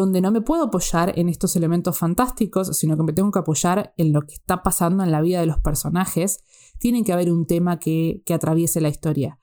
donde 0.01 0.21
no 0.21 0.29
me 0.29 0.41
puedo 0.41 0.65
apoyar 0.65 1.17
en 1.17 1.27
estos 1.27 1.55
elementos 1.55 1.97
fantásticos, 1.97 2.77
sino 2.77 2.95
que 2.95 3.01
me 3.01 3.13
tengo 3.13 3.31
que 3.31 3.39
apoyar 3.39 3.95
en 3.97 4.13
lo 4.13 4.21
que 4.21 4.35
está 4.35 4.61
pasando 4.61 5.03
en 5.03 5.11
la 5.11 5.21
vida 5.21 5.39
de 5.39 5.47
los 5.47 5.57
personajes, 5.57 6.43
tiene 6.77 7.03
que 7.03 7.13
haber 7.13 7.31
un 7.31 7.47
tema 7.47 7.79
que, 7.79 8.21
atraviese 8.31 8.79
la 8.79 8.89
historia. 8.89 9.39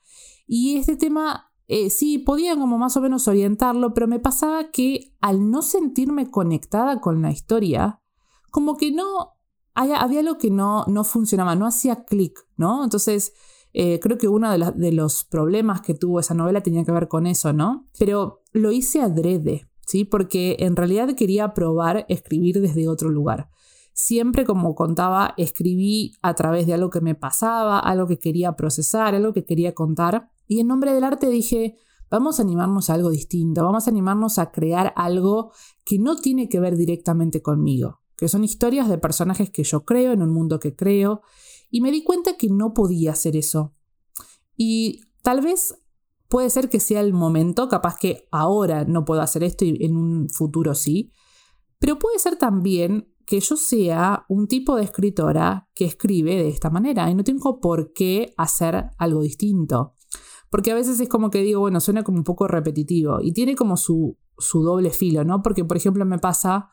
Y 0.46 0.76
este 0.76 0.94
tema 0.96 1.50
eh, 1.66 1.90
sí, 1.90 2.18
podía 2.18 2.54
como 2.54 2.78
más 2.78 2.96
o 2.96 3.00
menos 3.00 3.26
orientarlo, 3.26 3.94
pero 3.94 4.06
me 4.06 4.20
pasaba 4.20 4.70
que 4.70 5.16
al 5.20 5.50
no 5.50 5.60
sentirme 5.60 6.30
conectada 6.30 7.00
con 7.00 7.20
la 7.20 7.32
historia, 7.32 8.00
como 8.52 8.76
que 8.76 8.92
no, 8.92 9.32
había, 9.74 9.98
algo 10.02 10.38
que 10.38 10.52
no, 10.52 10.84
no 10.86 11.02
funcionaba, 11.02 11.56
no 11.56 11.66
hacía 11.66 12.04
clic, 12.04 12.38
¿no? 12.56 12.84
Entonces, 12.84 13.32
eh, 13.72 13.98
creo 13.98 14.18
que 14.18 14.28
uno 14.28 14.52
de, 14.52 14.72
de, 14.76 14.92
los 14.92 15.24
problemas 15.24 15.80
que 15.80 15.94
tuvo 15.94 16.20
esa 16.20 16.34
novela 16.34 16.60
tenía 16.60 16.84
que 16.84 16.92
ver 16.92 17.08
con 17.08 17.26
eso, 17.26 17.52
¿no? 17.52 17.88
Pero 17.98 18.44
lo 18.52 18.70
hice 18.70 19.00
adrede, 19.00 19.68
¿sí? 19.86 20.04
Porque 20.04 20.56
en 20.60 20.76
realidad 20.76 21.14
quería 21.14 21.54
probar 21.54 22.06
escribir 22.08 22.60
desde 22.60 22.88
otro 22.88 23.10
lugar. 23.10 23.50
Siempre, 23.92 24.44
como 24.44 24.74
contaba, 24.74 25.34
escribí 25.36 26.12
a 26.20 26.34
través 26.34 26.66
de 26.66 26.74
algo 26.74 26.90
que 26.90 27.00
me 27.00 27.14
pasaba, 27.14 27.78
algo 27.78 28.08
que 28.08 28.18
quería 28.18 28.56
procesar, 28.56 29.14
algo 29.14 29.32
que 29.32 29.44
quería 29.44 29.72
contar. 29.72 30.30
Y 30.48 30.58
en 30.58 30.66
nombre 30.66 30.92
del 30.92 31.04
arte 31.04 31.28
dije, 31.30 31.76
vamos 32.10 32.38
a 32.38 32.42
animarnos 32.42 32.90
a 32.90 32.94
algo 32.94 33.10
distinto, 33.10 33.64
vamos 33.64 33.86
a 33.86 33.90
animarnos 33.90 34.38
a 34.38 34.50
crear 34.50 34.92
algo 34.96 35.52
que 35.84 35.98
no 35.98 36.16
tiene 36.16 36.48
que 36.48 36.60
ver 36.60 36.76
directamente 36.76 37.40
conmigo, 37.40 38.00
que 38.16 38.28
son 38.28 38.44
historias 38.44 38.88
de 38.88 38.98
personajes 38.98 39.50
que 39.50 39.62
yo 39.62 39.84
creo, 39.84 40.12
en 40.12 40.22
un 40.22 40.30
mundo 40.30 40.58
que 40.58 40.74
creo, 40.74 41.22
y 41.70 41.80
me 41.80 41.90
di 41.90 42.02
cuenta 42.02 42.36
que 42.36 42.48
no 42.48 42.74
podía 42.74 43.12
hacer 43.12 43.36
eso. 43.36 43.74
Y 44.56 45.02
tal 45.22 45.40
vez 45.40 45.76
puede 46.34 46.50
ser 46.50 46.68
que 46.68 46.80
sea 46.80 47.00
el 47.00 47.12
momento, 47.12 47.68
capaz 47.68 47.94
que 47.94 48.26
ahora 48.32 48.84
no 48.84 49.04
puedo 49.04 49.20
hacer 49.20 49.44
esto 49.44 49.64
y 49.64 49.78
en 49.84 49.96
un 49.96 50.28
futuro 50.28 50.74
sí, 50.74 51.12
pero 51.78 51.96
puede 51.96 52.18
ser 52.18 52.34
también 52.34 53.08
que 53.24 53.38
yo 53.38 53.56
sea 53.56 54.24
un 54.28 54.48
tipo 54.48 54.74
de 54.74 54.82
escritora 54.82 55.68
que 55.76 55.84
escribe 55.84 56.34
de 56.34 56.48
esta 56.48 56.70
manera 56.70 57.08
y 57.08 57.14
no 57.14 57.22
tengo 57.22 57.60
por 57.60 57.92
qué 57.92 58.34
hacer 58.36 58.86
algo 58.98 59.22
distinto. 59.22 59.94
Porque 60.50 60.72
a 60.72 60.74
veces 60.74 60.98
es 60.98 61.08
como 61.08 61.30
que 61.30 61.40
digo, 61.40 61.60
bueno, 61.60 61.78
suena 61.78 62.02
como 62.02 62.18
un 62.18 62.24
poco 62.24 62.48
repetitivo 62.48 63.20
y 63.22 63.32
tiene 63.32 63.54
como 63.54 63.76
su, 63.76 64.18
su 64.36 64.64
doble 64.64 64.90
filo, 64.90 65.22
¿no? 65.22 65.40
Porque, 65.40 65.64
por 65.64 65.76
ejemplo, 65.76 66.04
me 66.04 66.18
pasa 66.18 66.68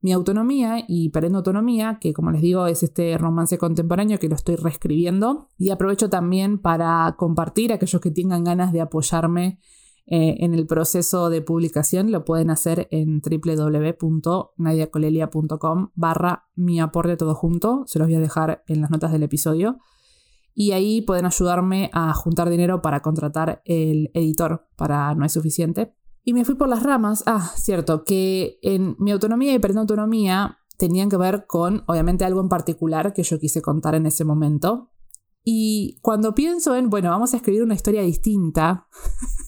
mi 0.00 0.12
autonomía 0.12 0.84
y 0.86 1.08
Perendo 1.08 1.38
Autonomía, 1.38 1.98
que 2.00 2.12
como 2.12 2.30
les 2.30 2.42
digo 2.42 2.66
es 2.66 2.82
este 2.82 3.16
romance 3.18 3.56
contemporáneo 3.58 4.18
que 4.18 4.28
lo 4.28 4.34
estoy 4.34 4.56
reescribiendo. 4.56 5.48
Y 5.58 5.70
aprovecho 5.70 6.10
también 6.10 6.58
para 6.58 7.14
compartir 7.18 7.72
a 7.72 7.76
aquellos 7.76 8.00
que 8.00 8.10
tengan 8.10 8.44
ganas 8.44 8.72
de 8.72 8.80
apoyarme 8.80 9.60
eh, 10.06 10.36
en 10.40 10.54
el 10.54 10.66
proceso 10.66 11.30
de 11.30 11.42
publicación. 11.42 12.12
Lo 12.12 12.24
pueden 12.24 12.50
hacer 12.50 12.88
en 12.90 13.20
www.nadiacolelia.com 13.20 15.90
barra 15.94 16.46
mi 16.54 16.78
aporte 16.78 17.16
todo 17.16 17.34
junto. 17.34 17.82
Se 17.86 17.98
los 17.98 18.06
voy 18.06 18.16
a 18.16 18.20
dejar 18.20 18.62
en 18.68 18.82
las 18.82 18.90
notas 18.90 19.12
del 19.12 19.24
episodio. 19.24 19.78
Y 20.54 20.72
ahí 20.72 21.02
pueden 21.02 21.26
ayudarme 21.26 21.90
a 21.92 22.14
juntar 22.14 22.48
dinero 22.48 22.80
para 22.80 23.00
contratar 23.00 23.60
el 23.64 24.10
editor 24.14 24.68
para 24.76 25.12
No 25.14 25.24
es 25.24 25.32
suficiente 25.32 25.92
y 26.26 26.34
me 26.34 26.44
fui 26.44 26.56
por 26.56 26.68
las 26.68 26.82
ramas. 26.82 27.22
Ah, 27.26 27.52
cierto, 27.56 28.02
que 28.02 28.58
en 28.60 28.96
mi 28.98 29.12
autonomía 29.12 29.54
y 29.54 29.60
autonomía 29.78 30.58
tenían 30.76 31.08
que 31.08 31.16
ver 31.16 31.46
con, 31.46 31.84
obviamente, 31.86 32.24
algo 32.24 32.40
en 32.40 32.48
particular 32.48 33.14
que 33.14 33.22
yo 33.22 33.38
quise 33.38 33.62
contar 33.62 33.94
en 33.94 34.06
ese 34.06 34.24
momento. 34.24 34.90
Y 35.44 36.00
cuando 36.02 36.34
pienso 36.34 36.74
en, 36.74 36.90
bueno, 36.90 37.10
vamos 37.10 37.32
a 37.32 37.36
escribir 37.36 37.62
una 37.62 37.74
historia 37.76 38.02
distinta, 38.02 38.88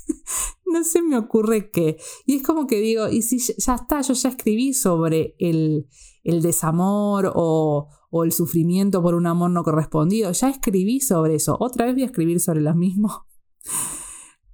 no 0.67 0.85
se 0.85 1.03
me 1.03 1.19
ocurre 1.19 1.73
qué. 1.73 1.99
Y 2.25 2.37
es 2.37 2.43
como 2.45 2.69
que 2.69 2.79
digo, 2.79 3.09
y 3.09 3.23
si 3.23 3.41
ya 3.41 3.75
está, 3.75 4.01
yo 4.03 4.15
ya 4.15 4.29
escribí 4.29 4.73
sobre 4.73 5.35
el, 5.41 5.89
el 6.23 6.43
desamor 6.43 7.33
o, 7.35 7.89
o, 8.09 8.23
el 8.23 8.31
sufrimiento 8.31 9.03
por 9.03 9.17
un 9.17 9.27
amor 9.27 9.51
no 9.51 9.65
correspondido, 9.65 10.31
ya 10.31 10.49
escribí 10.49 11.01
sobre 11.01 11.35
eso. 11.35 11.57
Otra 11.59 11.87
vez 11.87 11.95
voy 11.95 12.05
a 12.05 12.07
escribir 12.07 12.39
sobre 12.39 12.61
lo 12.61 12.73
mismo 12.77 13.27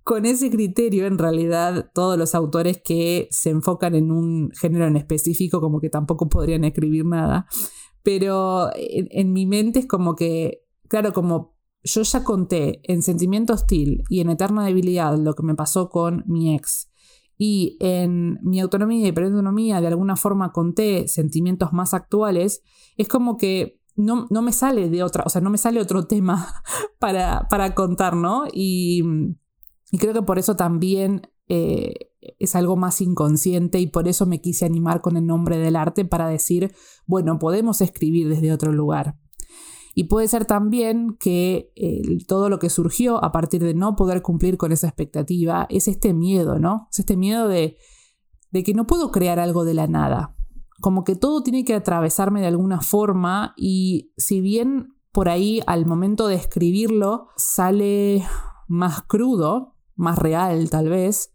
con 0.05 0.27
ese 0.27 0.51
criterio, 0.51 1.07
en 1.07 1.17
realidad, 1.17 1.91
todos 1.95 2.19
los 2.19 2.35
autores 2.35 2.81
que 2.85 3.27
se 3.31 3.51
enfocan 3.51 3.95
en 3.95 4.13
un 4.13 4.51
género 4.53 4.87
en 4.87 4.97
específico, 4.97 5.63
como 5.63 5.81
que 5.81 5.89
tampoco 5.89 6.29
podrían 6.29 6.65
escribir 6.65 7.07
nada. 7.07 7.47
Pero 8.03 8.69
en, 8.75 9.33
mi 9.33 9.47
mente 9.47 9.79
es 9.79 9.87
como 9.87 10.15
que, 10.15 10.63
claro, 10.89 11.15
como 11.15 11.57
yo 11.83 12.03
ya 12.03 12.23
conté 12.23 12.81
en 12.85 13.01
Sentimiento 13.03 13.55
Hostil 13.55 14.05
y 14.11 14.21
en 14.21 14.29
Eterna 14.29 14.67
Debilidad 14.67 15.19
lo 15.19 15.35
que 15.35 15.43
me 15.43 15.55
pasó 15.55 15.89
con 15.89 16.23
mi 16.27 16.55
ex, 16.55 16.91
y 17.37 17.77
en 17.81 18.39
mi 18.43 18.61
autonomía 18.61 19.09
y 19.09 19.09
autonomía 19.09 19.81
de 19.81 19.89
alguna 19.89 20.17
forma 20.17 20.53
conté 20.53 21.09
sentimientos 21.09 21.73
más 21.73 21.95
actuales, 21.95 22.63
es 22.97 23.09
como 23.09 23.37
que 23.37 23.81
no, 23.97 24.27
no, 24.31 24.43
me 24.43 24.53
sale 24.53 24.89
de 24.91 25.03
otra, 25.03 25.25
o 25.27 25.31
sea, 25.31 25.41
no 25.41 25.51
me 25.51 25.59
sale 25.59 25.81
otro 25.81 26.07
tema 26.07 26.63
para, 26.99 27.49
para 27.49 27.75
contar, 27.75 28.15
¿no? 28.17 28.45
Y 28.53 29.03
y 29.91 29.99
creo 29.99 30.13
que 30.13 30.23
por 30.23 30.39
eso 30.39 30.57
también 30.57 31.23
eh, 31.49 32.11
es 32.39 32.55
algo 32.57 32.77
más 32.77 33.01
inconsciente 33.01 33.79
y 33.79 33.87
por 33.87 34.09
eso 34.09 34.27
me 34.27 34.41
quise 34.41 34.65
animar 34.65 35.01
con 35.01 35.17
el 35.17 35.27
nombre 35.27 35.59
del 35.59 35.77
arte 35.77 36.05
para 36.05 36.29
decir, 36.29 36.75
bueno, 37.07 37.39
podemos 37.39 37.81
escribir 37.81 38.29
desde 38.29 38.53
otro 38.53 38.73
lugar. 38.73 39.19
Y 39.95 40.05
puede 40.05 40.27
ser 40.27 40.45
también 40.45 41.17
que 41.21 41.73
todo 42.27 42.49
lo 42.49 42.59
que 42.59 42.69
surgió 42.69 43.25
a 43.25 43.31
partir 43.31 43.63
de 43.63 43.75
no 43.75 43.95
poder 43.95 44.23
cumplir 44.23 44.57
con 44.57 44.73
esa 44.73 44.89
expectativa 44.89 45.67
es 45.71 45.87
este 45.87 46.13
miedo, 46.13 46.59
¿no? 46.59 46.89
Es 46.91 46.99
este 46.99 47.17
miedo 47.17 47.47
de, 47.47 47.77
de 48.51 48.63
que 48.65 48.75
no 48.75 48.87
puedo 48.87 49.13
crear 49.13 49.39
algo 49.39 49.65
de 49.65 49.75
la 49.75 49.87
nada. 49.87 50.37
Como 50.81 51.05
que 51.05 51.15
todo 51.15 51.45
tiene 51.45 51.65
que 51.65 51.75
atravesarme 51.75 52.41
de 52.41 52.49
alguna 52.49 52.81
forma 52.81 53.55
y 53.57 54.13
si 54.17 54.41
bien 54.41 54.95
por 55.13 55.29
ahí 55.29 55.61
al 55.67 55.87
momento 55.87 56.27
de 56.27 56.35
escribirlo 56.35 57.29
sale 57.37 58.25
más 58.67 59.03
crudo, 59.03 59.74
más 59.97 60.19
real 60.19 60.71
tal 60.71 60.89
vez, 60.89 61.35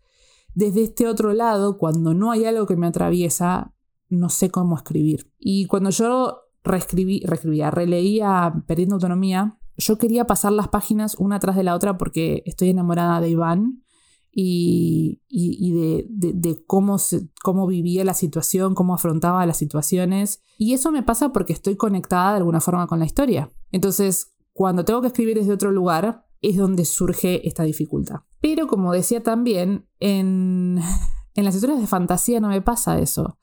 desde 0.53 0.83
este 0.83 1.07
otro 1.07 1.33
lado, 1.33 1.77
cuando 1.77 2.13
no 2.13 2.31
hay 2.31 2.45
algo 2.45 2.65
que 2.65 2.75
me 2.75 2.87
atraviesa, 2.87 3.73
no 4.09 4.29
sé 4.29 4.49
cómo 4.49 4.75
escribir. 4.75 5.31
Y 5.37 5.65
cuando 5.67 5.89
yo 5.89 6.39
reescribí, 6.63 7.21
reescribía, 7.25 7.71
releía 7.71 8.63
Perdiendo 8.67 8.95
Autonomía, 8.95 9.57
yo 9.77 9.97
quería 9.97 10.25
pasar 10.25 10.51
las 10.51 10.67
páginas 10.67 11.15
una 11.15 11.39
tras 11.39 11.55
de 11.55 11.63
la 11.63 11.75
otra 11.75 11.97
porque 11.97 12.43
estoy 12.45 12.69
enamorada 12.69 13.21
de 13.21 13.29
Iván 13.29 13.83
y, 14.31 15.21
de, 15.29 16.63
cómo, 16.67 16.97
cómo 17.43 17.67
vivía 17.67 18.03
la 18.03 18.13
situación, 18.13 18.75
cómo 18.75 18.93
afrontaba 18.93 19.45
las 19.45 19.57
situaciones. 19.57 20.41
Y 20.57 20.73
eso 20.73 20.91
me 20.91 21.03
pasa 21.03 21.31
porque 21.31 21.53
estoy 21.53 21.75
conectada 21.75 22.31
de 22.31 22.37
alguna 22.37 22.61
forma 22.61 22.87
con 22.87 22.99
la 22.99 23.05
historia. 23.05 23.49
Entonces, 23.71 24.33
cuando 24.53 24.83
tengo 24.83 25.01
que 25.01 25.07
escribir 25.07 25.37
desde 25.37 25.53
otro 25.53 25.71
lugar, 25.71 26.25
es 26.41 26.57
donde 26.57 26.85
surge 26.85 27.47
esta 27.47 27.63
dificultad. 27.63 28.21
Pero 28.41 28.67
como 28.67 28.93
decía 28.93 29.23
también, 29.23 29.87
en, 29.99 30.79
en 31.35 31.45
las 31.45 31.55
historias 31.55 31.79
de 31.79 31.87
fantasía 31.87 32.39
no 32.39 32.49
me 32.49 32.61
pasa 32.61 32.99
eso. 32.99 33.37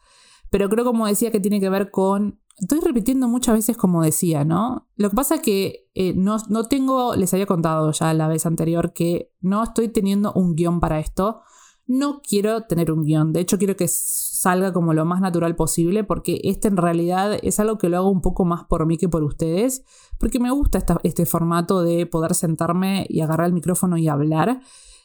Pero 0.50 0.68
creo, 0.68 0.84
como 0.84 1.06
decía, 1.06 1.30
que 1.30 1.40
tiene 1.40 1.60
que 1.60 1.68
ver 1.68 1.90
con 1.90 2.40
Estoy 2.58 2.80
repitiendo 2.80 3.28
muchas 3.28 3.54
veces 3.54 3.76
como 3.76 4.02
decía, 4.02 4.44
¿no? 4.44 4.88
Lo 4.96 5.10
que 5.10 5.16
pasa 5.16 5.34
es 5.36 5.40
que 5.42 5.90
eh, 5.94 6.14
no, 6.14 6.38
no, 6.48 6.64
tengo, 6.64 7.14
les 7.14 7.34
había 7.34 7.44
contado 7.44 7.92
ya 7.92 8.14
la 8.14 8.28
vez 8.28 8.46
anterior 8.46 8.94
que 8.94 9.30
no 9.40 9.62
estoy 9.62 9.88
teniendo 9.88 10.32
un 10.32 10.54
guion 10.54 10.80
para 10.80 10.98
esto. 10.98 11.42
No 11.86 12.22
quiero 12.22 12.62
tener 12.62 12.90
un 12.90 13.04
guion, 13.04 13.34
de 13.34 13.40
hecho 13.40 13.58
quiero 13.58 13.76
que 13.76 13.88
salga 14.36 14.72
como 14.72 14.92
lo 14.92 15.04
más 15.04 15.20
natural 15.20 15.56
posible 15.56 16.04
porque 16.04 16.40
este 16.44 16.68
en 16.68 16.76
realidad 16.76 17.38
es 17.42 17.58
algo 17.58 17.78
que 17.78 17.88
lo 17.88 17.96
hago 17.96 18.10
un 18.10 18.20
poco 18.20 18.44
más 18.44 18.64
por 18.64 18.84
mí 18.86 18.98
que 18.98 19.08
por 19.08 19.22
ustedes, 19.22 19.84
porque 20.18 20.38
me 20.38 20.50
gusta 20.50 20.84
este 21.02 21.24
formato 21.24 21.82
de 21.82 22.06
poder 22.06 22.34
sentarme 22.34 23.06
y 23.08 23.20
agarrar 23.20 23.46
el 23.46 23.52
micrófono 23.54 23.96
y 23.96 24.08
hablar. 24.08 24.60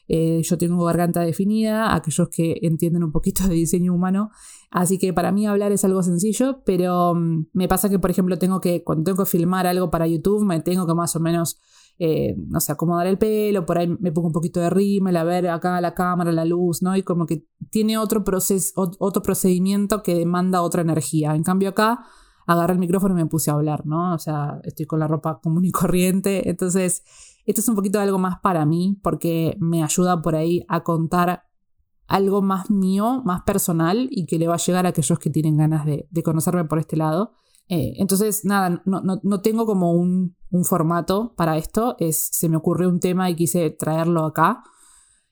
Eh, 0.07 0.41
yo 0.43 0.57
tengo 0.57 0.83
garganta 0.83 1.21
definida, 1.21 1.95
aquellos 1.95 2.27
que 2.27 2.59
entienden 2.63 3.03
un 3.05 3.13
poquito 3.13 3.47
de 3.47 3.55
diseño 3.55 3.93
humano. 3.93 4.31
Así 4.69 4.97
que 4.97 5.13
para 5.13 5.31
mí 5.31 5.47
hablar 5.47 5.71
es 5.71 5.85
algo 5.85 6.03
sencillo, 6.03 6.61
pero 6.65 7.15
mm, 7.15 7.47
me 7.53 7.69
pasa 7.69 7.87
que, 7.89 7.99
por 7.99 8.11
ejemplo, 8.11 8.37
tengo 8.37 8.59
que, 8.59 8.83
cuando 8.83 9.05
tengo 9.05 9.23
que 9.23 9.29
filmar 9.29 9.67
algo 9.67 9.89
para 9.89 10.07
YouTube, 10.07 10.43
me 10.43 10.59
tengo 10.59 10.85
que 10.85 10.93
más 10.93 11.15
o 11.15 11.21
menos, 11.21 11.57
eh, 12.03 12.35
no 12.47 12.59
sé, 12.59 12.71
acomodar 12.71 13.05
el 13.05 13.19
pelo, 13.19 13.63
por 13.63 13.77
ahí 13.77 13.87
me 13.99 14.11
pongo 14.11 14.25
un 14.29 14.33
poquito 14.33 14.59
de 14.59 14.71
rímel, 14.71 15.15
a 15.17 15.23
ver 15.23 15.47
acá 15.47 15.79
la 15.81 15.93
cámara, 15.93 16.31
la 16.31 16.45
luz, 16.45 16.81
¿no? 16.81 16.97
Y 16.97 17.03
como 17.03 17.27
que 17.27 17.45
tiene 17.69 17.99
otro, 17.99 18.23
proceso, 18.23 18.73
otro 18.97 19.21
procedimiento 19.21 20.01
que 20.01 20.15
demanda 20.15 20.63
otra 20.63 20.81
energía. 20.81 21.35
En 21.35 21.43
cambio 21.43 21.69
acá 21.69 22.03
agarré 22.47 22.73
el 22.73 22.79
micrófono 22.79 23.13
y 23.13 23.17
me 23.17 23.27
puse 23.27 23.51
a 23.51 23.53
hablar, 23.53 23.85
¿no? 23.85 24.15
O 24.15 24.17
sea, 24.17 24.59
estoy 24.63 24.87
con 24.87 24.99
la 24.99 25.07
ropa 25.07 25.41
común 25.43 25.63
y 25.63 25.71
corriente, 25.71 26.49
entonces 26.49 27.03
esto 27.45 27.61
es 27.61 27.69
un 27.69 27.75
poquito 27.75 27.99
algo 27.99 28.17
más 28.17 28.39
para 28.39 28.65
mí 28.65 28.99
porque 29.03 29.55
me 29.59 29.83
ayuda 29.83 30.23
por 30.23 30.33
ahí 30.33 30.65
a 30.69 30.81
contar 30.81 31.43
algo 32.07 32.41
más 32.41 32.71
mío, 32.71 33.21
más 33.25 33.43
personal 33.43 34.07
y 34.09 34.25
que 34.25 34.39
le 34.39 34.47
va 34.47 34.55
a 34.55 34.57
llegar 34.57 34.87
a 34.87 34.89
aquellos 34.89 35.19
que 35.19 35.29
tienen 35.29 35.55
ganas 35.55 35.85
de, 35.85 36.07
conocerme 36.23 36.65
por 36.65 36.79
este 36.79 36.97
lado. 36.97 37.33
Eh, 37.71 37.93
entonces, 37.99 38.43
nada, 38.43 38.83
no, 38.85 39.41
tengo 39.41 39.65
como 39.65 39.93
un, 39.93 40.35
formato 40.65 41.33
para 41.37 41.55
esto, 41.55 41.95
es, 41.99 42.17
se 42.33 42.49
me 42.49 42.57
ocurrió 42.57 42.89
un 42.89 42.99
tema 42.99 43.29
y 43.29 43.35
quise 43.35 43.69
traerlo 43.69 44.25
acá. 44.25 44.61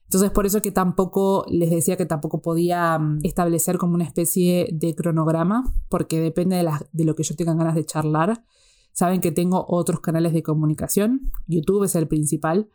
Entonces, 0.06 0.32
por 0.32 0.46
eso 0.46 0.62
que 0.62 0.72
tampoco 0.72 1.46
les 1.50 1.70
decía 1.70 1.98
que 1.98 2.06
tampoco 2.06 2.42
podía 2.42 2.98
mm, 2.98 3.20
establecer 3.24 3.78
como 3.78 3.96
una 3.96 4.06
especie 4.06 4.70
de 4.72 4.96
cronograma, 4.96 5.76
porque 5.90 6.22
depende 6.22 6.56
de, 6.56 6.72
de 6.94 7.04
lo 7.04 7.14
que 7.14 7.24
yo 7.24 7.36
tenga 7.36 7.54
ganas 7.56 7.76
de 7.76 7.86
charlar. 7.86 8.46
Saben 8.94 9.20
que 9.20 9.34
tengo 9.34 9.66
otros 9.68 10.00
canales 10.00 10.32
de 10.32 10.42
comunicación, 10.42 11.34
YouTube 11.46 11.84
es 11.84 11.96
el 11.96 12.08
principal. 12.08 12.70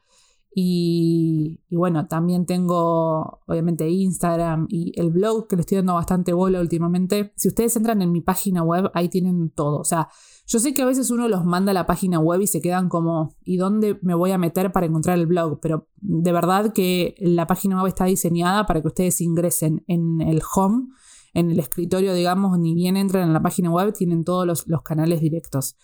Y, 0.56 1.58
bueno, 1.70 2.06
también 2.06 2.46
tengo 2.46 3.40
obviamente 3.46 3.88
Instagram 3.88 4.68
y 4.70 4.92
el 4.94 5.10
blog 5.10 5.48
que 5.48 5.56
le 5.56 5.60
estoy 5.60 5.78
dando 5.78 5.94
bastante 5.94 6.32
bola 6.32 6.60
últimamente. 6.60 7.32
Si 7.34 7.48
ustedes 7.48 7.74
entran 7.74 8.02
en 8.02 8.12
mi 8.12 8.20
página 8.20 8.62
web, 8.62 8.88
ahí 8.94 9.08
tienen 9.08 9.50
todo. 9.50 9.80
O 9.80 9.84
sea, 9.84 10.08
yo 10.46 10.60
sé 10.60 10.72
que 10.72 10.82
a 10.82 10.86
veces 10.86 11.10
uno 11.10 11.26
los 11.26 11.44
manda 11.44 11.72
a 11.72 11.74
la 11.74 11.86
página 11.86 12.20
web 12.20 12.40
y 12.40 12.46
se 12.46 12.60
quedan 12.60 12.88
como, 12.88 13.34
¿y 13.42 13.56
dónde 13.56 13.98
me 14.02 14.14
voy 14.14 14.30
a 14.30 14.38
meter 14.38 14.70
para 14.70 14.86
encontrar 14.86 15.18
el 15.18 15.26
blog? 15.26 15.58
Pero 15.60 15.88
de 15.96 16.30
verdad 16.30 16.72
que 16.72 17.16
la 17.18 17.48
página 17.48 17.76
web 17.82 17.88
está 17.88 18.04
diseñada 18.04 18.64
para 18.64 18.80
que 18.80 18.88
ustedes 18.88 19.20
ingresen 19.20 19.82
en 19.88 20.20
el 20.20 20.40
home, 20.54 20.86
en 21.32 21.50
el 21.50 21.58
escritorio, 21.58 22.14
digamos, 22.14 22.56
ni 22.60 22.74
bien 22.74 22.96
entran 22.96 23.26
en 23.26 23.32
la 23.32 23.42
página 23.42 23.72
web, 23.72 23.92
tienen 23.92 24.22
todos 24.22 24.46
los, 24.46 24.68
los 24.68 24.82
canales 24.82 25.20
directos 25.20 25.74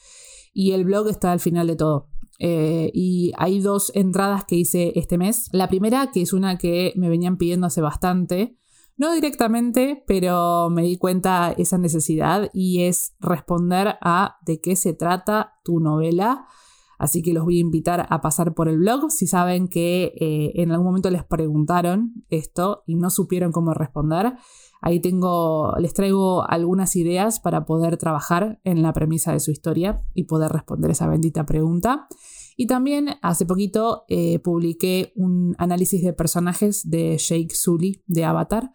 y 0.53 0.73
el 0.73 0.85
blog 0.85 1.09
está 1.09 1.33
al 1.33 1.41
final 1.41 1.67
de 1.67 1.77
todo. 1.77 2.10
Eh, 2.43 2.91
y 2.95 3.33
hay 3.37 3.61
dos 3.61 3.93
entradas 3.95 4.45
que 4.47 4.57
hice 4.57 4.93
este 4.97 5.19
mes. 5.19 5.49
La 5.53 5.69
primera, 5.69 6.11
que 6.11 6.23
es 6.23 6.33
una 6.33 6.57
que 6.57 6.93
me 6.97 7.11
venían 7.11 7.37
pidiendo 7.37 7.67
hace 7.67 7.83
bastante, 7.83 8.57
no 8.97 9.13
directamente, 9.13 10.03
pero 10.07 10.69
me 10.71 10.83
di 10.83 10.97
cuenta 10.97 11.55
esa 11.57 11.79
necesidad 11.79 12.51
y 12.53 12.83
es 12.83 13.15
responder 13.21 13.97
a 14.01 14.39
de 14.45 14.61
qué 14.61 14.75
se 14.75 14.95
trata 14.95 15.55
tu 15.65 15.81
novela. 15.81 16.47
Así 17.01 17.23
que 17.23 17.33
los 17.33 17.45
voy 17.45 17.57
a 17.57 17.63
invitar 17.63 18.07
a 18.09 18.21
pasar 18.21 18.55
por 18.55 18.69
el 18.69 18.79
blog. 18.79 19.11
Si 19.11 19.27
saben 19.27 19.67
que 19.67 20.13
eh, 20.21 20.53
en 20.63 20.71
algún 20.71 20.87
momento 20.87 21.11
les 21.11 21.25
preguntaron 21.25 22.25
esto 22.29 22.85
y 22.87 22.95
no 22.95 23.11
supieron 23.11 23.51
cómo 23.51 23.75
responder, 23.75 24.35
Ahí 24.83 25.01
tengo, 25.01 25.75
les 25.79 25.93
traigo 25.93 26.49
algunas 26.49 26.97
ideas 26.97 27.39
para 27.39 27.67
poder 27.67 27.99
trabajar 27.99 28.61
en 28.65 28.83
la 28.83 28.93
premisa 28.95 29.33
de 29.33 29.41
su 29.41 29.51
historia 29.51 30.03
y 30.15 30.25
poder 30.25 30.51
responder 30.53 30.91
esa 30.91 31.07
bendita 31.07 31.45
pregunta. 31.45 32.09
Y 32.57 32.67
también 32.67 33.11
hace 33.23 33.45
poquito 33.45 34.05
eh, 34.09 34.39
publiqué 34.39 35.13
un 35.17 35.55
análisis 35.59 36.03
de 36.03 36.13
personajes 36.13 36.89
de 36.89 37.19
Jake 37.19 37.55
Sully 37.55 38.03
de 38.07 38.25
Avatar 38.25 38.73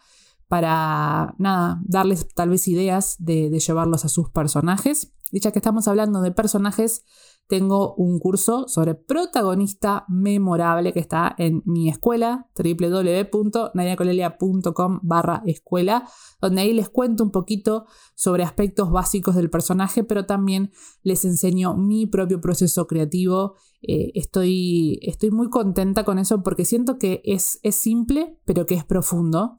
para, 0.48 1.34
nada, 1.40 1.82
darles 1.86 2.28
tal 2.34 2.50
vez 2.50 2.68
ideas 2.68 3.16
de, 3.18 3.50
de 3.50 3.60
llevarlos 3.60 4.06
a 4.06 4.10
sus 4.10 4.30
personajes. 4.30 5.12
Dicha 5.32 5.52
que 5.52 5.60
estamos 5.60 5.88
hablando 5.88 6.22
de 6.22 6.32
personajes 6.32 7.04
tengo 7.48 7.94
un 7.96 8.20
curso 8.20 8.68
sobre 8.68 8.96
protagonista 8.96 10.06
memorable 10.10 10.92
que 10.94 11.00
está 11.00 11.36
en 11.38 11.62
mi 11.66 11.90
escuela, 11.90 12.50
www.nadiacolelia.com 12.58 15.00
barra 15.04 15.44
escuela, 15.46 16.10
donde 16.42 16.62
ahí 16.62 16.74
les 16.74 16.90
cuento 16.90 17.24
un 17.24 17.30
poquito 17.32 17.86
sobre 18.16 18.42
aspectos 18.44 18.90
básicos 18.92 19.36
del 19.36 19.52
personaje, 19.52 20.04
pero 20.04 20.26
también 20.26 20.72
les 21.04 21.24
enseño 21.24 21.78
mi 21.78 22.08
propio 22.08 22.42
proceso 22.42 22.88
creativo. 22.88 23.54
Eh, 23.84 24.12
estoy, 24.16 24.98
estoy 25.04 25.30
muy 25.30 25.50
contenta 25.50 26.04
con 26.04 26.18
eso 26.18 26.42
porque 26.42 26.66
siento 26.66 26.98
que 26.98 27.22
es, 27.24 27.60
es 27.62 27.76
simple, 27.76 28.40
pero 28.46 28.66
que 28.66 28.74
es 28.74 28.84
profundo. 28.84 29.58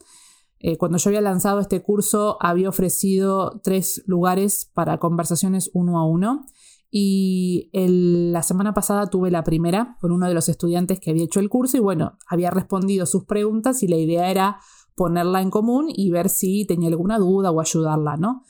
Eh, 0.58 0.78
cuando 0.78 0.98
yo 0.98 1.10
había 1.10 1.20
lanzado 1.20 1.60
este 1.60 1.82
curso, 1.82 2.38
había 2.40 2.68
ofrecido 2.68 3.60
tres 3.62 4.02
lugares 4.06 4.70
para 4.74 4.98
conversaciones 4.98 5.70
uno 5.74 5.98
a 5.98 6.06
uno. 6.06 6.46
Y 6.90 7.70
la 7.72 8.42
semana 8.42 8.72
pasada 8.72 9.06
tuve 9.08 9.30
la 9.30 9.44
primera 9.44 9.96
con 10.00 10.12
uno 10.12 10.28
de 10.28 10.34
los 10.34 10.48
estudiantes 10.48 11.00
que 11.00 11.10
había 11.10 11.24
hecho 11.24 11.40
el 11.40 11.48
curso 11.48 11.76
y 11.76 11.80
bueno, 11.80 12.16
había 12.28 12.50
respondido 12.50 13.06
sus 13.06 13.24
preguntas 13.24 13.82
y 13.82 13.88
la 13.88 13.96
idea 13.96 14.30
era 14.30 14.58
ponerla 14.94 15.42
en 15.42 15.50
común 15.50 15.88
y 15.94 16.10
ver 16.10 16.28
si 16.28 16.64
tenía 16.64 16.88
alguna 16.88 17.18
duda 17.18 17.50
o 17.50 17.60
ayudarla, 17.60 18.16
¿no? 18.16 18.44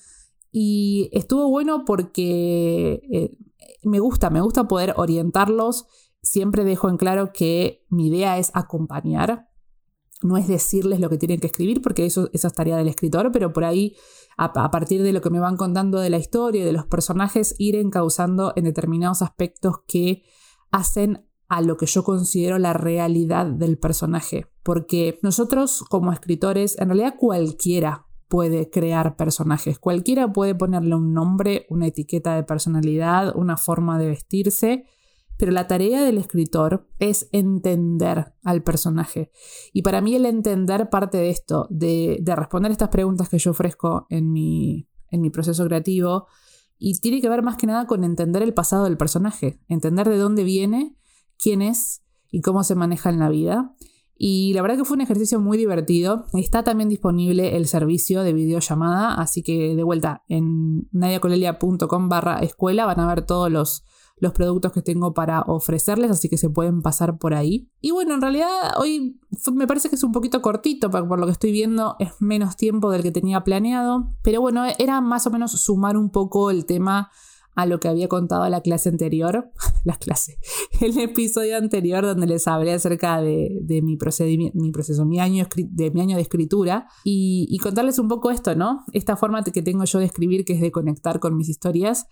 Y 0.53 1.11
estuvo 1.13 1.51
bueno 1.51 1.85
porque 1.85 3.03
eh, 3.13 3.37
me 3.83 3.99
gusta, 3.99 4.31
me 4.31 4.41
gusta 4.41 4.69
poder 4.69 4.95
orientarlos. 4.97 5.87
Siempre 6.23 6.65
dejo 6.65 6.89
en 6.89 6.97
claro 6.97 7.33
que 7.33 7.85
mi 7.89 8.09
idea 8.09 8.39
es 8.39 8.51
acompañar, 8.55 9.49
no 10.23 10.37
es 10.37 10.49
decirles 10.49 11.01
lo 11.01 11.11
que 11.11 11.19
tienen 11.19 11.41
que 11.41 11.47
escribir, 11.47 11.83
porque 11.83 12.07
eso, 12.07 12.31
esa 12.33 12.49
es 12.49 12.55
tarea 12.55 12.77
del 12.77 12.89
escritor, 12.89 13.31
pero 13.33 13.53
por 13.53 13.65
ahí 13.65 13.97
a, 14.37 14.71
partir 14.71 15.03
de 15.03 15.13
lo 15.13 15.21
que 15.21 15.31
me 15.31 15.41
van 15.41 15.57
contando 15.57 15.99
de 15.99 16.11
la 16.11 16.19
historia 16.19 16.63
y 16.63 16.65
de 16.65 16.73
los 16.73 16.87
personajes, 16.87 17.55
ir 17.59 17.77
encauzando 17.77 18.53
en 18.57 18.65
determinados 18.65 19.23
aspectos 19.23 19.77
que 19.87 20.25
hacen 20.71 21.27
a 21.49 21.63
lo 21.63 21.77
que 21.77 21.87
yo 21.87 22.05
considero 22.05 22.59
la 22.59 22.73
realidad 22.73 23.47
del 23.47 23.79
personaje. 23.79 24.47
Porque 24.63 25.19
nosotros 25.23 25.85
como 25.89 26.13
escritores, 26.13 26.79
en 26.79 26.89
realidad 26.89 27.15
cualquiera 27.19 28.07
puede 28.29 28.69
crear 28.69 29.17
personajes, 29.17 29.79
cualquiera 29.79 30.33
puede 30.33 30.55
ponerle 30.55 30.97
un 30.97 31.15
nombre, 31.15 31.67
una 31.71 31.87
etiqueta 31.87 32.35
de 32.35 32.43
personalidad, 32.43 33.37
una 33.37 33.57
forma 33.57 33.99
de 33.99 34.09
vestirse, 34.09 34.85
pero 35.39 35.53
la 35.53 35.67
tarea 35.67 36.03
del 36.03 36.19
escritor 36.19 36.89
es 36.99 37.29
entender 37.33 38.35
al 38.43 38.63
personaje. 38.63 39.31
Y 39.73 39.83
para 39.83 40.01
mí 40.01 40.15
el 40.15 40.27
entender 40.27 40.89
parte 40.89 41.19
de 41.19 41.31
esto, 41.31 41.67
de, 41.71 42.23
responder 42.25 42.73
estas 42.73 42.89
preguntas 42.89 43.29
que 43.29 43.39
yo 43.39 43.51
ofrezco 43.51 44.07
en 44.11 44.33
mi, 44.33 44.89
en 45.11 45.21
mi 45.21 45.31
proceso 45.31 45.65
creativo, 45.67 46.27
y 46.79 46.99
tiene 47.01 47.21
que 47.21 47.29
ver 47.29 47.43
más 47.43 47.57
que 47.57 47.67
nada 47.67 47.87
con 47.87 48.05
entender 48.05 48.43
el 48.43 48.55
pasado 48.55 48.85
del 48.85 48.97
personaje, 48.97 49.61
entender 49.69 50.09
de 50.09 50.19
dónde 50.19 50.45
viene, 50.45 50.97
quién 51.39 51.63
es 51.63 52.03
y 52.31 52.41
cómo 52.41 52.65
se 52.65 52.75
maneja 52.75 53.11
en 53.11 53.19
la 53.19 53.29
vida. 53.29 53.75
Y 54.19 54.55
la 54.55 54.63
verdad 54.63 54.79
que 54.79 54.85
fue 54.85 54.97
un 54.97 55.03
ejercicio 55.03 55.41
muy 55.41 55.59
divertido. 55.59 56.27
Está 56.33 56.65
también 56.65 56.89
disponible 56.89 57.57
el 57.57 57.67
servicio 57.67 58.23
de 58.23 58.33
videollamada, 58.33 59.15
así 59.15 59.43
que 59.43 59.75
de 59.77 59.83
vuelta 59.83 60.23
en 60.29 60.89
nadiacolelia.com 60.93 62.09
barra 62.09 62.39
escuela 62.41 62.87
van 62.87 63.01
a 63.01 63.07
ver 63.07 63.27
todos 63.27 63.51
los, 63.51 63.85
los 64.19 64.33
productos 64.33 64.73
que 64.73 64.83
tengo 64.83 65.13
para 65.13 65.43
ofrecerles, 65.43 66.11
así 66.11 66.29
que 66.29 66.39
se 66.39 66.49
pueden 66.49 66.81
pasar 66.81 67.19
por 67.19 67.35
ahí. 67.35 67.71
Y 67.81 67.91
bueno, 67.91 68.15
en 68.15 68.23
realidad 68.23 68.49
hoy 68.79 69.21
me 69.53 69.67
parece 69.67 69.89
que 69.89 69.97
es 69.97 70.05
un 70.05 70.13
poquito 70.13 70.41
cortito, 70.41 70.91
por 70.91 71.21
lo 71.21 71.27
que 71.27 71.33
estoy 71.33 71.53
viendo 71.53 71.97
es 71.99 72.13
menos 72.21 72.57
tiempo 72.57 72.91
del 72.91 73.03
que 73.03 73.11
tenía 73.11 73.45
planeado, 73.45 74.15
pero 74.23 74.41
bueno, 74.41 74.65
era 74.79 75.01
más 75.01 75.27
o 75.27 75.31
menos 75.31 75.53
sumar 75.53 75.97
un 75.97 76.11
poco 76.11 76.51
el 76.51 76.65
tema 76.65 77.11
a 77.57 77.65
lo 77.65 77.81
que 77.81 77.89
había 77.89 78.07
contado 78.07 78.49
la 78.49 78.61
clase 78.61 78.91
anterior, 78.91 79.51
la 79.85 79.97
clase, 79.97 80.39
el 80.81 80.99
episodio 80.99 81.57
anterior 81.57 82.05
donde 82.05 82.27
les 82.27 82.47
hablé 82.49 82.73
acerca 82.73 83.21
de, 83.21 83.81
mi 83.83 83.97
proceso, 83.97 85.05
mi 85.05 85.21
año, 85.21 85.47
de 85.57 85.91
mi 85.91 86.01
año 86.01 86.17
de 86.17 86.23
escritura 86.23 86.87
y, 87.05 87.47
y 87.51 87.59
contarles 87.59 87.99
un 87.99 88.09
poco 88.09 88.31
esto, 88.31 88.55
¿no? 88.55 88.85
Esta 88.93 89.17
forma 89.17 89.43
que 89.43 89.63
tengo 89.63 89.85
yo 89.85 89.99
de 89.99 90.07
escribir 90.07 90.45
que 90.45 90.55
es 90.55 90.61
de 90.61 90.71
conectar 90.71 91.19
con 91.19 91.37
mis 91.37 91.49
historias 91.49 92.07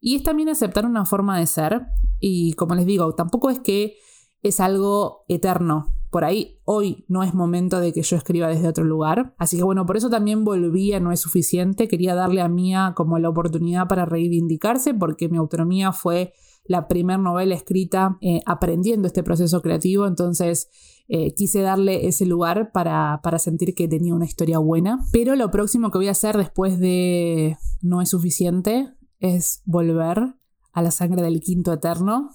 y 0.00 0.16
es 0.16 0.22
también 0.22 0.48
aceptar 0.48 0.86
una 0.86 1.04
forma 1.04 1.38
de 1.38 1.46
ser 1.46 1.82
y 2.18 2.52
como 2.54 2.74
les 2.74 2.86
digo, 2.86 3.14
tampoco 3.14 3.50
es 3.50 3.60
que 3.60 3.96
es 4.42 4.60
algo 4.60 5.24
eterno, 5.28 5.94
por 6.10 6.24
ahí 6.24 6.58
hoy 6.64 7.04
no 7.08 7.22
es 7.22 7.34
momento 7.34 7.80
de 7.80 7.92
que 7.92 8.02
yo 8.02 8.16
escriba 8.16 8.48
desde 8.48 8.68
otro 8.68 8.84
lugar. 8.84 9.34
Así 9.38 9.56
que 9.56 9.62
bueno, 9.62 9.86
por 9.86 9.96
eso 9.96 10.10
también 10.10 10.44
volví 10.44 10.92
a 10.92 11.00
No 11.00 11.12
es 11.12 11.20
suficiente. 11.20 11.86
Quería 11.86 12.14
darle 12.14 12.40
a 12.40 12.48
Mía 12.48 12.94
como 12.96 13.18
la 13.18 13.28
oportunidad 13.28 13.86
para 13.86 14.04
reivindicarse 14.04 14.92
porque 14.92 15.28
mi 15.28 15.36
autonomía 15.36 15.92
fue 15.92 16.32
la 16.64 16.88
primera 16.88 17.18
novela 17.18 17.54
escrita 17.54 18.18
eh, 18.20 18.40
aprendiendo 18.44 19.06
este 19.06 19.22
proceso 19.22 19.62
creativo. 19.62 20.06
Entonces 20.06 20.68
eh, 21.06 21.32
quise 21.34 21.60
darle 21.60 22.08
ese 22.08 22.26
lugar 22.26 22.72
para, 22.72 23.20
para 23.22 23.38
sentir 23.38 23.74
que 23.76 23.86
tenía 23.86 24.14
una 24.14 24.26
historia 24.26 24.58
buena. 24.58 25.06
Pero 25.12 25.36
lo 25.36 25.52
próximo 25.52 25.92
que 25.92 25.98
voy 25.98 26.08
a 26.08 26.12
hacer 26.12 26.36
después 26.36 26.80
de 26.80 27.56
No 27.82 28.02
es 28.02 28.08
suficiente 28.08 28.96
es 29.20 29.62
volver 29.64 30.34
a 30.72 30.82
la 30.82 30.90
sangre 30.90 31.22
del 31.22 31.40
quinto 31.40 31.72
eterno. 31.72 32.30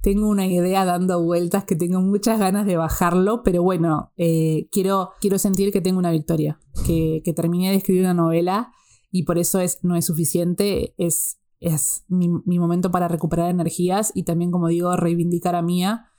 Tengo 0.00 0.28
una 0.28 0.46
idea 0.46 0.84
dando 0.84 1.22
vueltas 1.22 1.64
que 1.64 1.76
tengo 1.76 2.00
muchas 2.00 2.38
ganas 2.38 2.66
de 2.66 2.76
bajarlo, 2.76 3.42
pero 3.42 3.62
bueno, 3.62 4.12
eh, 4.16 4.68
quiero, 4.70 5.12
quiero 5.20 5.38
sentir 5.38 5.72
que 5.72 5.80
tengo 5.80 5.98
una 5.98 6.10
victoria, 6.10 6.60
que, 6.86 7.22
terminé 7.34 7.70
de 7.70 7.76
escribir 7.76 8.02
una 8.02 8.14
novela 8.14 8.72
y 9.10 9.22
por 9.22 9.38
eso 9.38 9.60
es, 9.60 9.78
no 9.82 9.96
es 9.96 10.04
suficiente, 10.06 10.94
es, 10.98 11.38
es 11.60 12.04
mi, 12.08 12.28
momento 12.28 12.90
para 12.90 13.08
recuperar 13.08 13.50
energías 13.50 14.12
y 14.14 14.24
también, 14.24 14.50
como 14.50 14.68
digo, 14.68 14.94
reivindicar 14.96 15.54
a 15.54 15.62
Mía, 15.62 16.10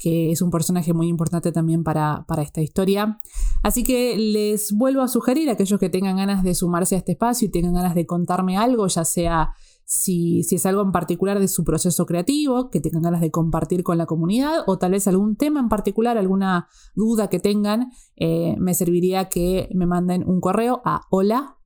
que 0.00 0.32
es 0.32 0.40
un 0.40 0.50
personaje 0.50 0.94
muy 0.94 1.08
importante 1.08 1.52
también 1.52 1.84
para, 1.84 2.24
para 2.26 2.42
esta 2.42 2.62
historia. 2.62 3.20
Así 3.62 3.84
que 3.84 4.16
les 4.16 4.72
vuelvo 4.72 5.02
a 5.02 5.08
sugerir 5.08 5.50
a 5.50 5.52
aquellos 5.52 5.78
que 5.78 5.90
tengan 5.90 6.16
ganas 6.16 6.42
de 6.42 6.54
sumarse 6.54 6.94
a 6.94 6.98
este 6.98 7.12
espacio 7.12 7.46
y 7.46 7.50
tengan 7.50 7.74
ganas 7.74 7.94
de 7.94 8.06
contarme 8.06 8.56
algo, 8.56 8.86
ya 8.86 9.04
sea 9.04 9.50
si, 9.90 10.46
es 10.48 10.66
algo 10.66 10.82
en 10.82 10.92
particular 10.92 11.40
de 11.40 11.48
su 11.48 11.64
proceso 11.64 12.06
creativo, 12.06 12.70
que 12.70 12.80
tengan 12.80 13.02
ganas 13.02 13.20
de 13.20 13.32
compartir 13.32 13.82
con 13.82 13.98
la 13.98 14.06
comunidad, 14.06 14.62
o 14.68 14.78
tal 14.78 14.92
vez 14.92 15.08
algún 15.08 15.34
tema 15.34 15.58
en 15.58 15.68
particular, 15.68 16.16
alguna 16.16 16.68
duda 16.94 17.28
que 17.28 17.40
tengan, 17.40 17.90
eh, 18.14 18.54
me 18.58 18.74
serviría 18.74 19.28
que 19.28 19.68
me 19.74 19.86
manden 19.86 20.22
un 20.28 20.40
correo 20.40 20.80
a 20.84 21.02
hola 21.10 21.56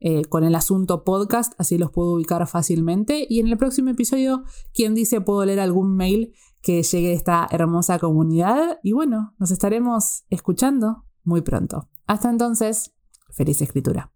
eh, 0.00 0.24
con 0.24 0.44
el 0.44 0.54
asunto 0.54 1.04
podcast, 1.04 1.52
así 1.58 1.78
los 1.78 1.90
puedo 1.90 2.12
ubicar 2.12 2.46
fácilmente. 2.46 3.26
Y 3.28 3.40
en 3.40 3.48
el 3.48 3.58
próximo 3.58 3.90
episodio, 3.90 4.44
quien 4.72 4.94
dice, 4.94 5.20
puedo 5.20 5.44
leer 5.44 5.60
algún 5.60 5.96
mail 5.96 6.32
que 6.62 6.82
llegue 6.82 7.12
a 7.12 7.14
esta 7.14 7.48
hermosa 7.50 7.98
comunidad. 7.98 8.78
Y 8.82 8.92
bueno, 8.92 9.34
nos 9.38 9.50
estaremos 9.50 10.24
escuchando 10.30 11.04
muy 11.24 11.42
pronto. 11.42 11.88
Hasta 12.06 12.30
entonces, 12.30 12.94
feliz 13.30 13.60
escritura. 13.60 14.12